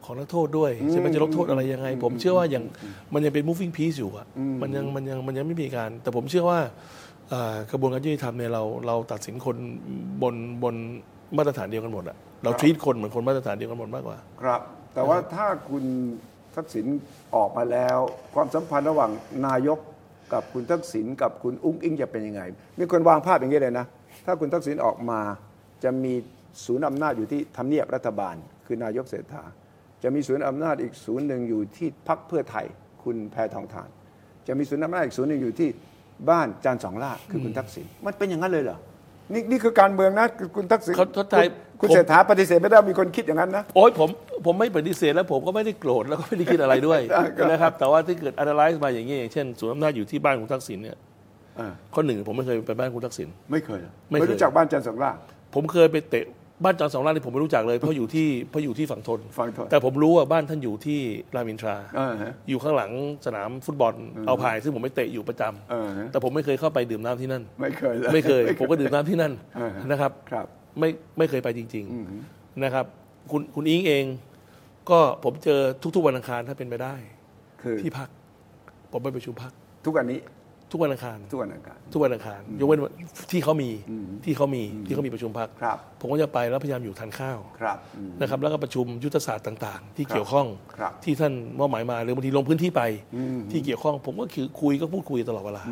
[0.05, 2.63] ของนักโทษด้วยใช่ไหมจะลดโทษอะไรยังไง ผมเชื่อว่ายัง
[3.13, 4.27] มันยังเป็น moving piece อยู่อะ
[4.63, 6.61] มันยังมันยังมันยังไม่มีการ แต่ผมเชื่อว่า
[7.31, 9.57] เอ่อกระบวนการยุติธรรมเนี่ยเราเราตัดสินคน
[10.23, 10.75] บนบน
[11.37, 14.61] มาตรฐานเดียวกันหมดอะเรา treat คนเหมือนคนมาตรฐานเดียวกันหมดมากกว่า ครับ
[14.95, 15.85] แต่ว่าถ้าคุณ
[16.57, 16.87] ทักษิณ
[17.37, 17.99] ออกมาแล้ว
[18.35, 19.11] ความสัมพันธ์ระหว่าง
[19.47, 19.79] นายก
[20.33, 22.43] กับคุณทักษิณกับคุณอุ้งอิงจะเป็นยังไง
[22.79, 23.87] มีคนวางภาพอย่างนี้เลยนะ
[24.27, 25.21] ถ้าคุณทักษิณออกมา
[25.85, 26.15] จะมี
[26.65, 28.35] ศูนย์อำนาจอยู่ที่ทำเนียบรัฐบาล
[28.67, 29.43] คือนายกเศรษฐา
[30.03, 32.67] จะมีศูนย์อำนาจอีกศูนย์หนึ่งอยู่ที่พักเพื่อไทย
[33.03, 33.89] คุณแพทองทาน
[34.47, 35.69] จะมีศูนย์อำนาจอีกศูนย์หนึ่งอยู่ที่
[36.31, 38.79] บ้านจานสองล่าคือคุณทักษิณมันเป็นอย่างนั้นเลยเหรอ
[39.33, 41.37] นี่นี่คือการเมืองนะคือคุณทักษิณเขาเข้าใจ
[41.81, 44.09] คุณผมเศรษฐาปฏิเสธไม่ได้มีคนคิดอย่างนั้นนะโอ้ยผม
[44.47, 50.97] ผมไม่ปฏิเสธแล้วผมก็ไม่ได้โกรธแล้วก็ไม่ได้คิดอะไรด้วยครับนะครับแต่ว่าที่เกิด analyze มาอย่างนี้อย่างเช่นศูนย์อำนาจอยู่ที่บ้านคุณทักษิณเนี่ย
[51.61, 55.11] อ่าข้อหนึ่งผมไม่เคยไปบ้านคุณทักษิณไม่เคยเหรอไม่เคยรู้จักบ้านจันทร์สองล่า
[55.55, 56.27] ผมเคยไปเตะ
[56.65, 60.99] บ้านจอห์นสองล้านนี่ผมไม่รู้จักเลยเพราะอยู่ที่เพราะอยู่ที่ฝั่งทน ฝั่งทน แต่ผมรู้ว่าบ้านท่านอยู่ที่
[61.35, 62.91] รามอินทรา อ่าฮะ อยู่ข้างหลัง
[63.27, 63.95] สนามฟุตบอล
[64.27, 70.47] เอาพาย ซึ่งผมไปเตะอยู่ประจำอ่าฮะแต่ผมไม่เคยเข้าไปดื่มน้ำที่นั่น ไม่เคยเลย ไม่เคย ผมก็ดื่มน้ำที่นั่นอ่าฮะ นะครับ ครับ
[70.79, 72.87] ไม่ไม่เคยไปจริงๆนะครับ
[73.31, 74.05] คุณคุณอิงเอง
[74.91, 75.61] ก็ผมเจอ
[75.95, 76.95] ทุกๆวันอังคารถ้าเป็นไปได้
[77.63, 78.09] คือที่พัก
[78.93, 79.53] ผมไปประชุมพัก
[79.85, 80.19] ทุกวันนี้
[80.73, 82.93] ทุกวันอังคาร ทุกวันอังคาร ทุกวันอังคาร ยกเว้นวัน
[83.33, 83.71] ที่เขามี
[84.25, 90.47] ที่เขามีที่เขามีประชุมพักครับผมก็จะไปแล้วพยายามอยู่ทานข้าวครับอืมนะครับ แล้วก็ประชุมยุทธศาสตร์ต่าง ๆ ที่เกี่ยวข้อง
[90.79, 92.83] ครับที่ท่านมอบหมายมาหรือบางทีลงพื้นที่ไป
[93.53, 95.65] ที่เกี่ยวข้อง ผมก็คือคุยก็พูดคุยตลอดเวลา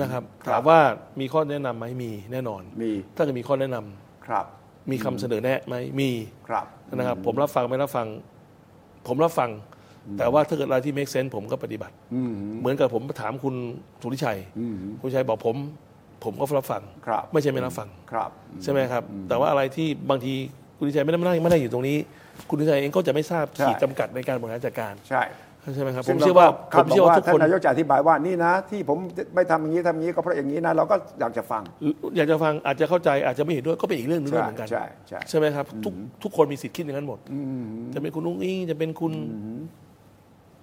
[0.00, 0.78] นะครับครับถามว่า
[1.20, 4.46] มีข้อแนะนำไหมมีแน่นอนมีถ้าเกิดมีข้อแนะนำครับ
[4.90, 6.10] มีคำเสนอแนะไหมมี
[6.48, 8.06] ครับนะครับ ผมรับฟังไม่รับฟัง
[9.06, 9.50] ผมรับฟัง
[10.18, 13.54] แต่ว่าถ้าเกิดอะไรที่ make sense ผมก็ปฏิบัติอืมเหมือนกับผมถามคุณ
[14.02, 15.56] สุริชัยอืมคุณชัยบอกผม
[16.24, 18.30] ผมก็รับฟังครับไม่ใช่ไม่รับฟังครับ
[18.62, 20.34] ใช่ไหมครับ แต่ว่าอะไรที่บางที
[20.78, 21.96] คุณสุริชัยไม่ได้ไม่ได้ไม่ได้อยู่ตรงนี้
[22.48, 25.22] คุณสุริชัยเองก็จะไม่ทราบใช่ขีดจำกัดในการบริหารจัดการใช่
[25.74, 28.98] ใช่ไหมครับผซึ่งมเชื่อว่าคาผดมบอกเชื่อว่าว่าทุกท่าคนนนายกจะอธิบายว่านี่นะ ที่ผม
[29.34, 31.62] ไม่ทำอย่างนี้ทำอย่างนี้ก็เพราะอย่างนี้นะเราก็อยากจะฟัง
[32.16, 37.18] อยากจะฟังอาจจะเข้าใจอาจจะไม่เห็นด้วยก็เป็นอีกเรื่องหนึงด้วยเหมือนกันใช่ใช่ใช่ไหมครับทุกทุกคนมีสิทธิ์คิดอย่างนั้นหมด
[37.94, 39.12] จะเป็นคุณนุ้งอิงจะเป็นคุณ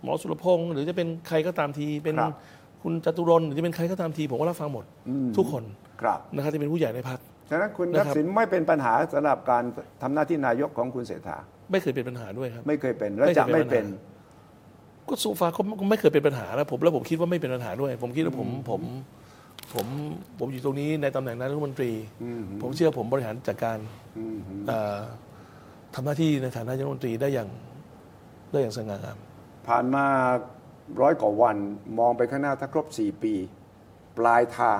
[0.03, 2.33] หมอสุรพงศ์หรือจะเป็นใครก็ตามที เป็นครับ
[2.83, 4.85] คุณจตุรนต์หรือจะเป็นใครก็ตามที ผมก็รับฟังหมด
[5.37, 5.63] ทุกคน
[6.01, 9.63] ครับ นะครับที่เป็นผู้ใหญ่ในพรรคฉะนั้นคุณนะครับทักษิณไม่เป็นปัญหาสำหรับการ
[10.01, 11.37] ทำหน้าที่นายกของคุณเศรษฐา
[11.71, 13.85] ไม่เคยเป็นปัญหาด้วยครับ ไม่เคยเป็น และไม่เคยจะเป็นไม่ปัญหาเป็น
[15.09, 18.81] ก็โซฟาก็ก็ไม่เคยเป็นปัญหาแล้วผมแล้วผมคิดว่าไม่เป็นปัญหาด้วย ผมคิดว่าผมผม
[19.73, 19.85] ผม
[20.39, 21.91] ผมอยู่ตรงนี้ในตำแหน่งนายกรัฐมนตรี
[22.61, 23.77] ผมเชื่อผมบริหารจัดการ
[24.67, 24.99] เอ่อ
[25.95, 27.49] ทำหน้าที่ในฐานะนายกรัฐมนตรีได้อย่าง
[28.51, 29.17] ได้อย่างสง่างาม
[29.69, 30.05] ผ่านมา
[31.01, 31.57] ร้อยกว่าวัน
[31.99, 33.33] มองไปข้างหน้าถ้าครบ 4 ปี
[34.17, 34.79] ปลายทาง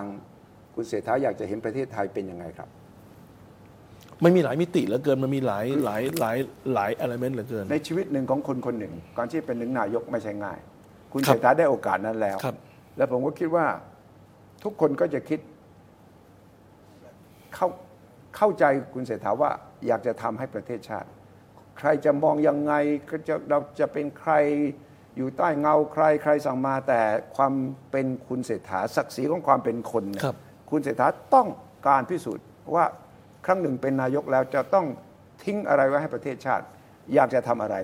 [0.76, 2.70] คุณเศรษฐาอยากจะเห็นประเทศไทยเป็นยังไงครับ
[4.24, 6.38] มันมีหลายมิติเหลือเกินมันมีหลายหลายหลาย
[6.74, 10.60] หลายอ l เมนต์เหลือเกิน ในชีวิตหนึ่งของคนคนหนึ่งการที่เป็นหนึ่งนายกไม่ใช่ง่าย
[11.12, 12.56] คุณครับเศรษฐาได้โอกาสนั้นแล้วครับ
[12.98, 13.66] แล้วผมก็คิดว่า
[14.64, 15.40] ทุกคนก็จะคิด
[17.56, 17.68] เข้า
[18.38, 19.52] เข้าใจคุณเศรษฐาว่า
[19.88, 21.10] อยากจะทำให้ประเทศชาติ
[21.80, 22.74] ใครจะมองยังไง
[23.10, 24.34] ก็จะเราจะเป็นใคร
[25.18, 27.02] อยู่ใต้เงาใครใครสั่งมาแต่
[27.36, 27.54] ความ
[27.92, 30.38] เป็นคุณเศรษฐาศักดิ์ศรีของความเป็นคนเนี่ยครับ
[30.72, 31.48] คุณเศรษฐาต้อง
[31.88, 32.86] การพิสูจน์ว่า
[33.46, 34.86] ครั้งหนึ่งเป็นนายกแล้วจะต้อง
[35.44, 36.66] ทิ้งอะไรไว้ให้ประเทศชาติ
[37.14, 37.76] อยากจะทำอะไร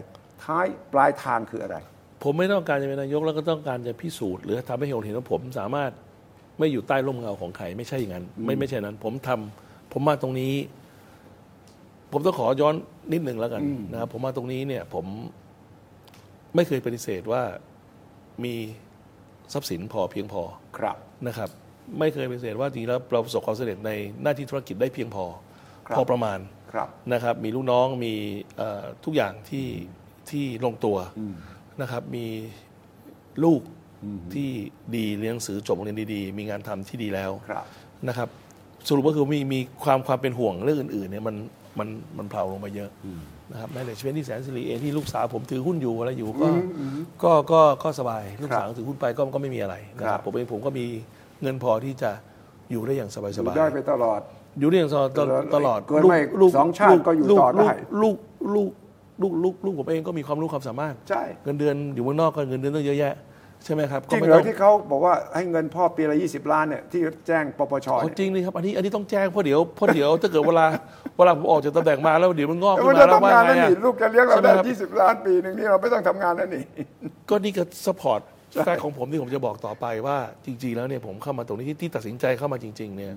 [0.43, 1.77] ท้ายปลายทางคืออะไร
[2.23, 5.91] ผมไม่ต้องการจะเป็นนายกแล้วก็ต้องการจะพิสูจน์หรือทำให้เห็นว่าผมสามารถ
[6.59, 10.53] ไม่อยู่ใต้ร่มเงาของใครไม่ใช่อย่างนั้นไม่ไม่ใช่นั้น ผมทำผมมาตรงนี้
[12.11, 12.75] ผมต้องขอย้อน
[13.13, 15.05] นิดหนึ่งแล้วกันนะครับผมมาตรงนี้เนี่ยผม
[16.55, 17.41] ไม่เคยปฏิเสธว่า
[18.43, 18.55] มี
[19.53, 20.41] ทรัพย์สินพอเพียงพอ
[20.77, 21.49] ครับนะครับ
[21.99, 23.91] ไม่เคยปฏิเสธว่าจริงๆแล้วเราประสบความสำเร็จใน
[24.21, 25.25] หน้าที่ธุรกิจได้เพียงพอ
[25.87, 26.39] ครับพอประมาณ
[26.73, 28.13] ครับนะครับ มีลูกน้องมี
[28.57, 29.67] เอ่อทุกอย่างที่
[30.29, 30.97] ที่ลงตัว
[31.81, 32.25] นะครับ มี
[33.43, 33.61] ลูก
[34.33, 34.49] ที่
[34.95, 37.65] ดีเรียนหนังสือจบโรงเรียนดีๆ มีงานทำที่ดีแล้วครับ
[38.07, 38.29] นะครับ
[38.87, 41.35] สรุปก็คือมีมีความความเป็นห่วงเรื่องอื่นๆเนี่ยมัน
[41.79, 42.89] มันมันเผาลงไปเยอะ
[43.51, 46.47] นะครับแม้แต่ชีวิตที่แสนสิริเองที่ลูกสาวผมถือหุ้นอยู่อะไรอยู่ก็
[47.23, 50.85] ก็ก็ก็สบายลูกสาวถือหุ้นไปก็ก็ไม่มีอะไรนะคครัรับบผมเองผมก็มี
[51.41, 52.11] เงินพอที่จะ
[52.71, 54.19] อยู่ได้อย่างสบายอๆยู่ได้ไปตลอด
[54.59, 56.19] อยู่ได้อย่างตลอดตลอดตลอดเกินไม่
[56.57, 57.69] สองชาติก็อยู่ต่อได้
[58.01, 58.17] ลูก
[58.55, 58.69] ลูก
[59.21, 63.13] ลูกลูกลูกผมเองก็มีความรู้ความสามารถใช่เงินเดือนอยู่เมืองนอกก็เงินเดือนต้องเยอะแยะ
[63.63, 70.65] ใช่ไหมครับจริงไม่เหรต้อที่เขาบอกว่าให้เงินพ่อปีละ20 ล้านเนี่ยที่แจ้งปปชเอาเนี่ยจริงเลยครับอันนี้อันนี้ต้องแจ้งเพราะเดี๋ยวเพราะเดี๋ยวถ้าเกิดเวลา
[71.17, 76.63] เวลาผมออกจากตำแหน่งมาแล้วเดี๋ยวมันงอกแต่ขึ้มันนมาจะแล้วทำว่างานไงแล้วอะนี่ลูกจะเลี้ยงเราใช่ไหมได้ครับ20 ล้านปีหนึ่งนี่เราไม่ต้องทำงานแล้วนี่
[77.29, 78.21] ก็นี่ก็สปอร์ต
[78.63, 83.13] แฟกของผมที่ผมจะบอกต่อไปว่าจริง ๆ แล้วเนี่ยผมเข้ามาตรงนี้ที่ที่ตัดสินใจเข้ามาจริง ๆ เนี่ย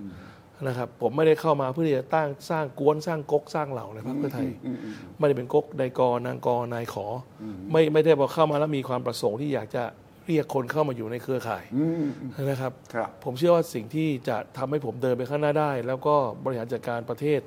[0.66, 4.46] นะครับผมไม่ได้เข้ามาเพื่อที่จะตั้งสร้างกวนสร้างก๊กสร้างเหล่าในพรรคเพื่อไทย
[5.18, 7.06] ไม่ได้เป็นก๊กนายกนางกนายขอ
[7.42, 9.84] อไม่ไม่ได้บอกเข้ามาแล้วมีความประสงค์ที่อยากจะ
[10.28, 11.64] เรียกคนเข้ามาอยู่ในเครือข่าย
[12.50, 16.14] นะครับครับผมเชื่อว่าสิ่งที่จะทำให้ผมเดินไปข้างหน้าได้ แล้วก็
[16.44, 17.40] บริหารจัดการประเทศ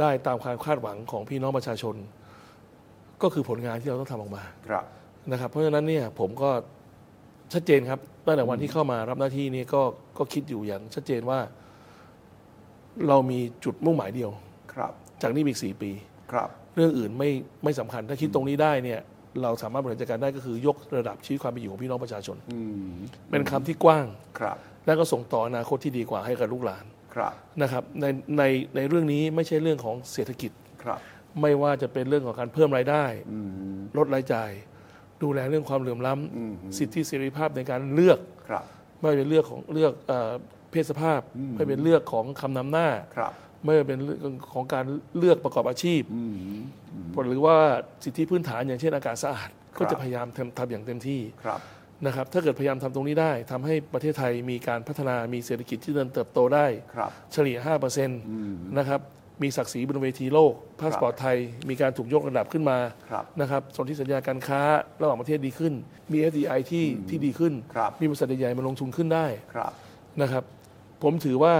[0.00, 1.94] ได้ตามความคาดหวังของพี่น้องประชาชน
[3.22, 4.84] ก็คือผลงานที่เราต้องทำออกมาครับ
[5.30, 6.50] นะครับ เพราะฉะนั้นเนี่ยผมก็
[7.52, 9.82] ชัดเจนครับตั้งแต่วันที่เข้ามารับหน้าที่นี้ก็
[10.18, 11.38] ก็คิดอยู่อย่างชัดเจนว่า
[13.08, 14.30] เรามีจุดมุ่งหมายเดียว
[14.72, 15.90] ครับ จากนี้ไปอีกสี่ปี
[16.32, 17.30] ครับ เรื่องอื่นไม่
[17.64, 19.00] ไม่สำคัญถ้าคิดตรงนี้ได้เนี่ย
[19.42, 22.92] เราสามารถบริหารจัดการได้ก็คือยกระดับชีวิตความเป็นอยู่ของพี่น้องประชาชนอืม
[23.30, 24.06] เป็นคำที่กว้าง
[24.38, 28.06] ครับและก็ส่งต่ออนาคตที่ดีกว่าให้กับลูกหลานครับนะครับใน
[28.38, 28.42] ใน
[28.76, 30.98] ในเรื่องนี้ไม่ใช่เรื่องของเศรษฐกิจครับ
[31.40, 33.38] ไม่ว่าจะเป็นเรื่องของการเพิ่มรายได้อื
[33.74, 34.50] มลดรายจ่าย
[35.22, 38.18] ดูแลเรื่องความเหลื่อมล้ำอืมสิทธิเสรีภาพในการเลือก
[38.48, 38.64] ครับ
[38.98, 40.32] ไม่ว่าเป็นเลือกของเลือกเอ่อ
[40.70, 41.20] เพศสภาพ
[41.56, 43.32] ไม่เป็นเลือกของคำนำหน้าครับ
[43.64, 44.84] ไม่ว่าเป็นเรื่องของการ
[45.18, 46.22] เลือกประกอบอาชีพอื
[46.56, 46.58] ม
[47.28, 47.56] หรือว่า
[48.04, 51.60] สิทธิพื้นฐานอย่างเช่นอากาศสะอาดครับก็จะพยายามทำทำอย่างเต็มที่ครับ
[52.06, 57.56] นะครับถ้าเกิดพยายามทำตรงนี้ได้ทำให้ประเทศไทยมีการพัฒนามีเศรษฐกิจที่เดินเติบโตได้ครับเฉลี่ย
[57.96, 59.00] 5%นะครับ
[59.42, 61.36] มีศักดิ์ศรีบนเวทีโลกพาสปอร์ตไทย
[61.68, 62.78] มีการถูกยกระดับขึ้นมา
[63.10, 64.60] ครับนะครับสนธิสัญญาการค้า
[65.02, 65.72] ระหว่างประเทศดีขึ้น
[66.12, 69.72] มี FDI ที่ที่ดีขึ้นครับมีบริษัทใหญ่ๆมาลงทุนขึ้นได้ครับ
[70.22, 70.44] นะครับ
[71.02, 71.54] ผมถือว่า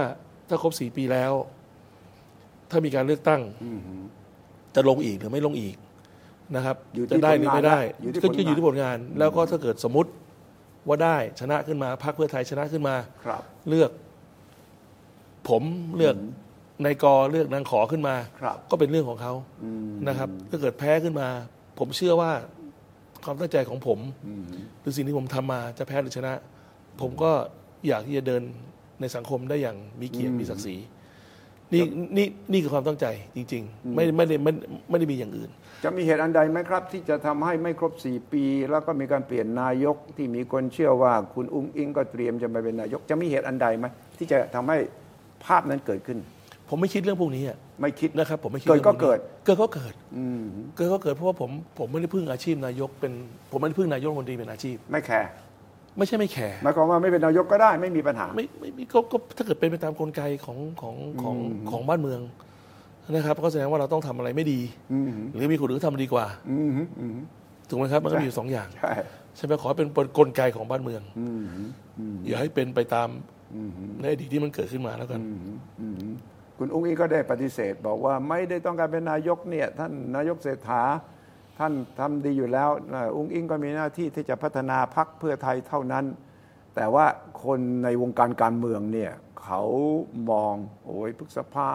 [0.49, 1.31] ถ้าครบ 4 ปีแล้ว
[2.71, 3.41] ถ้ามีการเลือกตั้ง
[4.75, 5.75] จะลงอีกหรือไม่ลงอีก
[6.55, 10.11] นะครับอยู่ที่จะได้หรือไม่ได้ผลงานนะอยู่ที่ก็ผลงานอยู่ที่ผลงาน แล้วก็ถ้าเกิดสมมติ
[10.87, 13.91] ว่าได้ชนะขึ้นมาพรรคเพื่อไทยชนะขึ้นมาครับเลือก
[15.49, 15.63] ผม
[15.97, 16.15] เลือก
[16.85, 21.27] นายกเลือกนางขอขึ้นมาครับก็เป็นเรื่องของเขาอืมนะครับถ้าเกิดแพ้ขึ้นมา
[21.79, 22.31] ผมเชื่อว่า
[23.23, 23.99] ความตั้งใจของผม
[24.81, 26.33] หรือสิ่งที่ผมทำมาจะแพ้หรือชนะ
[27.01, 27.31] ผมก็
[27.87, 28.41] อยากที่จะเดิน
[29.01, 30.75] ในสังคมได้อย่างมีเกียรติมีศักดิ์ศรี
[31.73, 31.81] นี่
[32.17, 34.51] นี่นี่คือความตั้งใจจริง ๆ ไม่ไม่ได้ไม่
[34.89, 35.49] ไม่ได้มีอย่างอื่น
[35.83, 43.85] จะมีเหตุอันใดไหมครับ ที่จะทำให้ไม่ครบ 4 ปี แล้วก็มีการเปลี่ยนนายกที่มีคนเชื่อว่าคุณอุ้งอิงก็เตรียมจะมาเป็นนายก จะมีเหตุอันใดไหม
[44.17, 44.77] ที่จะทำให้
[45.45, 46.17] ภาพนั้นเกิดขึ้น
[46.69, 50.43] ผมไม่คิดเรื่องพวกนี้อะไม่คิดนะครับผมไม่คิดเกิดก็รื่องพวนี้เกิดเกิดก็เกิดอืม
[50.75, 51.49] เกิดก็เกิดเพราะว่าผม
[51.79, 53.13] ผมไม่ได้พึ่งอาชีพนายกเป็น
[53.51, 55.29] ผมไม่ได้พึ่งนายกรัฐมนตรีเป็นอาชีพไม่แคร์
[55.97, 61.35] ไม่ใช่ไม่แคร์หมายความว่าไม่เป็นนายกก็ได้ไม่มีปัญหาไม่ไม่ไม่ก็ก็ถ้าเกิดเป็นไปตามกลไกของของของ
[61.71, 62.21] ของบ้านเมือง
[63.09, 64.59] นะครับก็แสดงว่าเราต้องทำอะไรไม่ดี
[64.93, 67.17] อืมหรือมีคนอื่นทำดีกว่าอืมอืม
[67.69, 68.91] ถูกไหมครับมันก็มีอยู่สองอย่างใช่
[69.35, 71.43] ใช่ไหมขอให้เป็นกลไกของบ้านเมืองอืม
[71.99, 73.09] อืมอย่าให้เป็นไปตาม
[73.55, 75.21] อืมในอดีตที่มันเกิดขึ้นมาแล้วกัน
[75.81, 76.09] อืม
[76.57, 80.83] คุณอุ้งอิงก็ได้ปฏิเสธ บอกว่าไม่ได้ต้องการเป็นนายกเนี่ย ท่านนายกเศรษฐา
[81.59, 86.05] ท่านทำดีอยู่แล้วนะอุ้งอิงก็มีหน้าที่ที่จะพัฒนาพักเพื่อไทยเท่านั้น
[86.75, 87.05] แต่ว่า
[87.43, 89.11] คนในวงการการเมืองเนี่ย
[89.43, 89.61] เขา
[90.29, 91.69] มองโอ้ยพฤษภา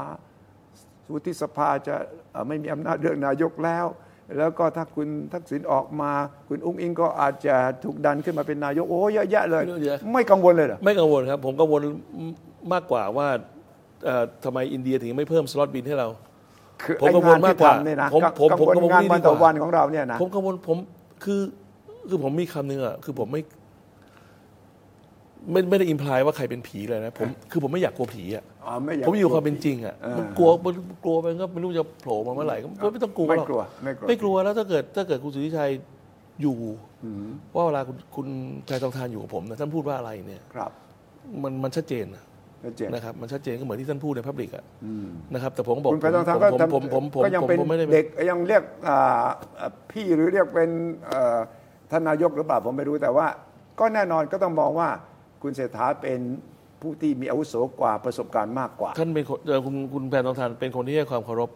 [1.07, 1.95] สุทธิสภาจะ
[2.31, 3.87] เอ่อไม่มีอำนาจเลือกนายกแล้ว
[4.38, 6.12] แล้วก็ถ้าคุณทักษิณออกมา
[6.49, 11.81] คุณอุ้งอิงก็อาจจะถูกดันขึ้นมาเป็นนายกโอ้เยอะแยะเลยเยอะแยะไม่กังวลเลยเหรอไม่กังวลครับ ผมกังวล
[12.73, 13.29] มากกว่าว่า
[14.05, 16.09] เอ่อทำไมอินเดียถึงไม่เพิ่มสล็อตบินให้เรา
[16.85, 20.77] คือผมไอ้กังวลงานมากที่กว่าทำเนี่ยนะผมกังผมกังผมวลกังวลงานนี่วันดีกว่าต่อวันของเราเนี่ยนะผมกังวลผม
[21.25, 21.40] คือ
[22.09, 23.42] คือผมมีคำหนึ่งอะคือผมไม่
[25.53, 35.71] ไม่ไม่ได้อิมพลายว่าใครเป็นผีเลยนะผมคือผมไม่อยากกลัวผีอะอ๋อไม่อยากผมอยู่กับความเป็นจริงอะเออมันกลัวมันกลัวมันก็ไม่รู้จะโผล่มาเมื่อไหร่ก็ไม่ต้องกลัวไม่หรอกกลัวไม่กลัวไม่กลัวแล้วถ้าเกิดถ้าเกิดคุณสุทธิชัย
[36.42, 36.57] อยู่
[37.55, 38.27] ว่าเวลาคุณคุณ
[38.68, 40.71] ชายทองทานอยู่กับผมนะท่านพูดว่าอะไรเนี่ย ครับ
[41.42, 42.32] มันมันชัดเจนนะชัดเจ
[42.87, 44.64] นนะครับมันชัดเจนก็เหมือนที่ท่านพูดในพับลิกอะ
[45.35, 48.98] นะครับแต่ผมก็บอกคุณแพทองทานผมก็ผมทำผมผมผมก็ยังผมเป็นผมไม่ได้เด็กยังเรียกอ่า
[49.61, 50.70] อ่าพี่หรือเรียกเป็น
[51.07, 51.38] เอ่อ
[51.90, 53.27] ท่านนายกหรือเปล่าผมไม่รู้แต่ว่า
[53.81, 54.88] ก็แน่นอนก็ต้องมองว่า
[55.42, 56.20] คุณเศรษฐาเป็น
[56.81, 61.51] ผู้ที่มีอาวุโสกว่าประสบการณ์มากกว่า ท่านเป็นคนเอ่อคุณคุณแพทองทานเป็นคนที่ให้ความเคารพ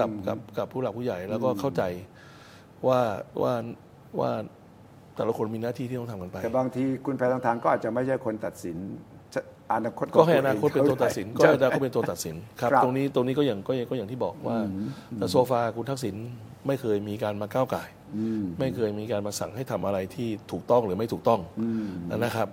[0.00, 1.82] กับกับกับผู้หลักผู้ใหญ่แล้วก็เข้าใจ
[2.86, 3.00] ว่า
[3.42, 3.52] ว่า
[4.20, 4.30] ว่า
[5.16, 8.76] แต่ละคนมีหน้าที่ที่ต้องทำกันไป แต่บางทีคุณแพทองทานก็อาจจะไม่ใช่คนตัดสิน
[9.72, 14.56] อนาคตขงก็ให้อวงนาคตเป็นตัวตัดสิน ก็ใช่ให้อนาคตเป็นตัวตัดสินครับครับตรงนี้ตรงนี้ก็อย่างก็อย่างก็อย่างที่บอกว่า
[15.16, 16.14] แต่โซฟาคุณทักษิณ
[16.66, 17.88] ไม่เคยมีการมาก้าวไก่าย
[18.58, 21.40] ไม่เคยมีการมาสั่งให้ทำอะไรที่ถูกต้องหรือไม่ถูกต้อง
[22.18, 22.48] นะครับ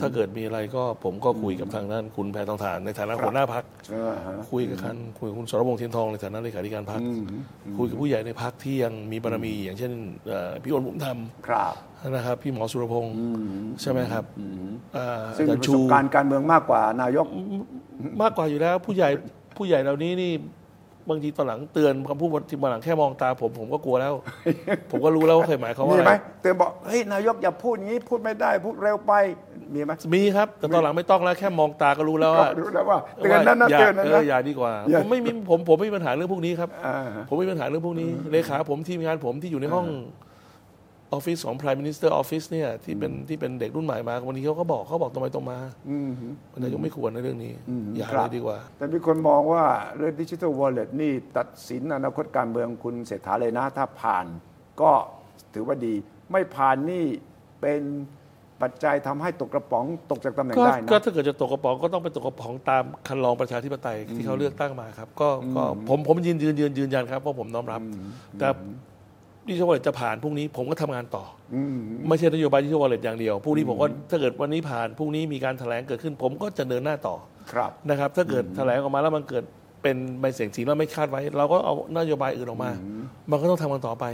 [0.00, 7.00] ถ้าเกิดมีอะไรก็ผมก็คุยกับทางด้านคุณแพทองทาน ในฐานะหัวหน้าพักเออฮะคุยกับคันคุยกับคุณสรพงษ์เทียนทองในฐานะเลขาธิการพัก
[7.76, 9.92] คุยกับผู้ใหญ่ในพักที่ยังมีบารมี อย่างเช่น
[10.26, 11.74] เอ่อพี่อ้นบุญธรรมครับ
[12.08, 13.14] นะครับพี่หมอสุรพงษ์
[13.80, 14.24] ใช่ไหมครับ
[14.94, 17.26] เอ่อซึ่งอามีจารประย์สชูบการณ์การเมืองมากกว่านายก
[18.22, 19.08] มากกว่าอยู่แล้วผู้ใหญ่
[19.56, 20.32] ผู้ใหญ่เหล่านี้นี่
[21.08, 24.14] บางทีตอนหลังเตือนคำพูดที่มาหลังแค่มองตาผมผมก็กลัวแล้ว
[24.90, 29.12] ผมก็รู้แล้วว่าเคยหมายเขามว่ามีอะไหมไรเตือนบอกเฮ้ยนายกอย่าพูดงี้พูดไม่ได้พูดเร็วไป
[29.74, 39.86] มีไหมมีครับ แต่ตอนหลังไม่ต้องแล้วแค่มองตาก็รู้แล้วก็ว่ารู้แล้วว่าเตือนนั้นนะอย่าเตือนนั้นเอนะออย่าดีกว่าอย่า ผมไม่มีผมผมไม่มีปัญหาเรื่องพวกนี้ครับ อ่า ผมไม่มีปัญหาเรื่องพวกนี้เลขาผมทีมงานผมที่อยู่ในห้อง
[41.14, 45.58] ออฟฟิศของ Prime Minister Office เนี่ยที่เป็นที่เป็นเด็กรุ่นใหม่มาวันนี้เขาก็บอกเขาบอกตรงไปตรงมา
[46.52, 47.52] มันนายกไม่ควรในเรื่องนี้
[47.96, 49.64] อย่าคเลรับยดีกว่า แต่มีคนมองว่า
[49.96, 54.26] เรื่องดิจิทัลวอลเล็ตนี่ตัดสินอนาคตการเมืองคุณเศรษฐาเลยนะ ถ้าผ่าน
[54.80, 54.90] ก็
[55.54, 55.94] ถือว่าดี
[56.32, 57.04] ไม่ผ่านนี่
[57.60, 57.82] เป็น
[58.62, 67.80] ปัจจัยทำให้ตกกระป๋องตกจากตำแหน่งก็ได้นะก็ถ้าเกิดจะตกกระป๋องก็ต้องไปตกกระป๋องตามคันลองประชาธิปไตยที่เขาเลือกตั้งมาครับ ก็ก็ผมผมยืนยืนยืนยืนยันครับเพราะผมน้อมรับ
[68.38, 68.48] แต่
[69.48, 71.56] ดิจิทัลวอลเล็ตจะผ่านพรุ่งนี้ผมก็ทำงานต่ออ
[72.08, 77.16] ไม่ใช่นโยบายดิจิทัลวอลเล็ตอย่างเดียวพรุ่งนี้ผมก็ถ้าเกิดวันนี้ผ่านพรุ่งนี้มีการแถลงเกิดขึ้น ผมก็จะเดินหน้าต่อ
[77.52, 79.44] ครับนะครับ ถ้าเกิดแถลงออกมาแล้วมันเกิด
[79.82, 82.70] เป็นใบเสียงจริงแล้วไม่คาดไว้ เราก็เอานโยบายอื่นออกมา
[83.30, 84.04] มันก็ต้องทำกันต่อไป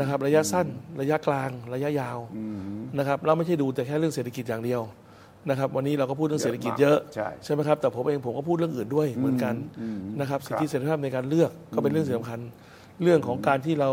[0.00, 0.66] นะครับ ระยะสั้น
[1.00, 2.18] ระยะกลางระยะยาว
[2.98, 4.82] นะครับเราไม่ใช่ดูแต่แค่เรื่องเศรษฐกิจอย่างเดียว
[5.50, 9.54] นะครับวันนี้เราก็พูดเรื่องเศรษฐกิจเยอะใช่ใช่ไหมครับแต่ผมเองผมก็พูดเรื่องอื่นด้วยเหมือนกัน
[10.20, 12.40] นะครับสิทธิเสรีภาพในการเลือกก็เป็นเรื่องสำคัญ
[13.02, 13.90] เรื่องของการที่เรา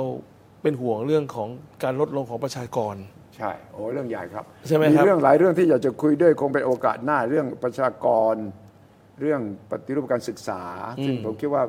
[0.62, 1.50] เป็นห่วงเรื่องของ
[1.84, 2.96] การลดลงของประชากร
[3.38, 8.36] ใช่ โอ้เรื่องใหญ่ครับใช่ไหมครับเรื่องหลายเรื่องที่อยากจะคุยด้วยคงเป็นโอกาสหน้าเรื่องประชากร
[9.20, 10.62] เรื่องปฏิรูปการศึกษา
[11.06, 11.64] ซึ่งผมคิดว่า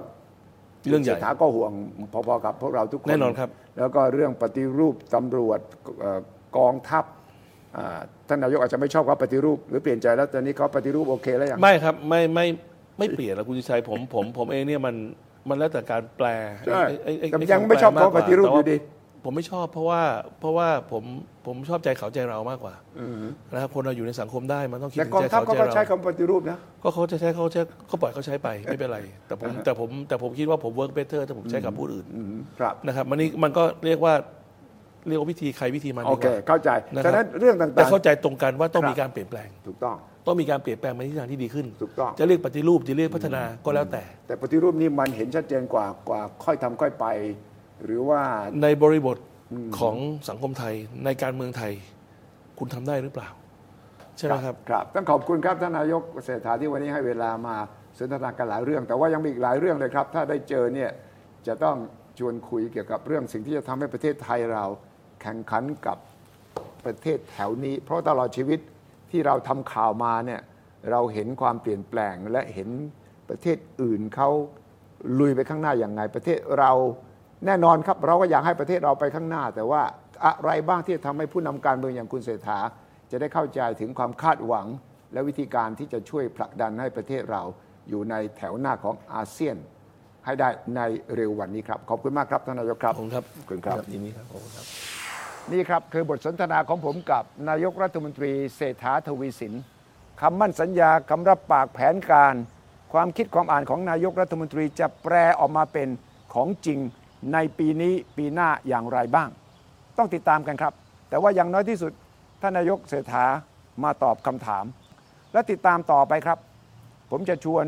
[0.89, 1.73] เรื่องใหญ่ศษฐาก็ห่วง
[2.13, 5.61] พอๆกับพวกเราทุกคนแน่นอนครับ แล้วก็เรื่องปฏิรูปตำรวจ
[6.01, 6.21] เอ่อ
[6.57, 7.05] กองทัพ
[7.77, 12.47] อ่าท่านนายกอาจจะไม่ชอบเขาปฏิรูป หรือเปลี่ยนใจแล้วตอนนี้เขาปฏิรูปโอเคแล้วยังไม่ครับไม่ไม่
[12.99, 14.95] ไม่เปลี่ยนแล้วคุณชัยผมผมผมเองเนี่ยมัน
[15.49, 16.29] มันแล้วแต่การแปล
[16.67, 18.77] ใช่ไอ้ไอ้ไอ้แต่ไอ้ยังคำไม่ชอบแปลเขากกว่ปฏิรูปแต่ว่าอยู่ดี
[19.25, 20.03] ผมไม่ชอบเพราะว่า
[20.41, 21.05] เพราะว่าผม
[21.47, 22.75] ผมชอบใจเขาใจเรามากกว่า
[23.53, 32.07] นะครับคนเราอยู่ในสังคมได้มันต้องคิดแต่ถึงกองใจทัพเขาก็ใจใช้เราคำปฏิรูปนะก็เขาจะใช้เขาใช้ก็ปล่อยเขาใช้ไปไม่เป็นไร แต่ผมแต่ผมแต่ผมคิดว่าผม work better ถ้าผมใช้กับผู้อื่น
[32.59, 34.15] ครับนะครับมันนี่มันก็เรียกว่า
[35.09, 47.07] เรียกว่าวิธีใครวิธีมันโอดีกเคว่าเข้าใจนะครับฉะนั้นเรื่องแต่ต่างเข้าใจตรงกันว่าต้องครับมีการเปลี่ยนแปลงๆถูกต้อง ต้องมีการเปลี่ยนแปลงไปในทิศทางที่ดีขึ้น ถูกต้อง จะเรียกปฏิรูปจะเรียกพัฒนาก็แล้วแต่ แต่ปฏิรูปนี่มันเห็นชัดเจนกว่ากว่าค่อยทำค่อยไป
[47.85, 48.21] หรือว่า
[48.63, 49.19] ในบริบท
[49.79, 49.97] ของ
[50.29, 51.73] สังคมไทยในการเมืองไทย
[52.59, 53.29] คุณทำได้หรือเปล่า
[54.17, 57.57] ใช่ไหมครับ ครับต้องขอบคุณครับท่านนายกเศรษฐาที่วันนี้ให้เวลามา
[57.99, 60.91] สนทนากันหลายเรื่อง แต่ว่ายังมีอีกหลายเรื่องเลยครับ ถ้าได้เจอเนี่ย
[61.47, 61.77] จะต้อง
[62.19, 64.65] ชวนคุยเกี่ยวกับเรื่องสิ่งที่จะทำให้ประเทศไทยเรา
[65.23, 65.99] แข่งขันกับ
[66.85, 68.61] ประเทศแถวนี้ เพราะตลอดชีวิต
[69.13, 70.41] ที่เราทำข่าวมาเนี่ย
[70.91, 72.69] เราเห็นความเปลี่ยนแปลงและเห็น
[73.29, 74.31] ประเทศอื่นเขา
[75.19, 76.73] ลุยไปข้างหน้าอย่างไง ประเทศเรา
[77.47, 79.83] แน่นอนครับ เราก็อยากให้ประเทศเราไปข้างหน้า แต่ว่า
[80.25, 82.59] อะไรบ้างที่จะทำให้ผู้นำการเมืองอย่างคุณเศรษฐา
[83.11, 84.67] จะได้เข้าใจถึงความคาดหวัง
[85.13, 87.43] และวิธีการที่จะช่วยผลักดันให้ประเทศเรา
[87.89, 89.57] อยู่ในแถวหน้าของอาเซียน
[90.25, 90.81] ให้ได้ใน
[91.15, 94.67] เร็ววันนี้ครับ ขอบคุณมากครับท่านนายกครับขอบคุณครับขอบคุณครับยินดีครับขอบคุณครับ
[95.51, 99.55] นี่ครับ คือบทสนทนาของผมกับนายกรัฐมนตรีเศรษฐาทวีสิน
[100.21, 102.35] คำมั่นสัญญาคำรับปากแผนการ
[102.93, 105.89] ความคิดความอ่านของนายกรัฐมนตรีจะแปลออกมาเป็น
[106.35, 106.79] ของจริง
[107.33, 109.29] ในปีนี้ปีหน้าอย่างไรบ้าง
[109.99, 110.73] ต้องติดตามกันครับ
[111.09, 111.93] แต่ว่าอย่างน้อยที่สุด
[112.43, 113.25] ท่านนายกเศรษฐา
[113.85, 114.65] มาตอบคำถาม
[115.33, 116.39] และติดตามต่อไปครับ
[117.11, 117.65] ผมจะชวน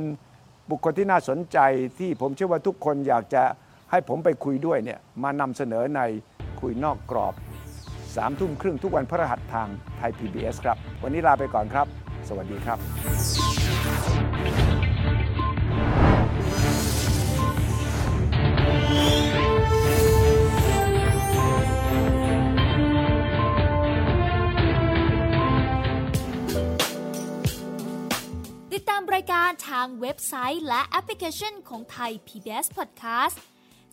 [0.70, 1.58] บุคคลที่น่าสนใจ
[1.98, 3.42] ที่ผมเชื่อว่าทุกคนอยากจะ
[3.90, 6.00] ให้ผมไปคุยด้วยเนี่ยมานำเสนอใน
[6.60, 7.34] คุยนอกกรอบ
[8.16, 11.87] สามทุ่มครึ่งทุกวันพระหัสทางไทย PBS ครับ วันนี้ลาไปก่อนครับ
[12.29, 12.79] สวัสดีครับ
[28.72, 33.53] ติดตามรายการทางเว็บไซต์และแอปพลิเคชันของไทย PBS Podcast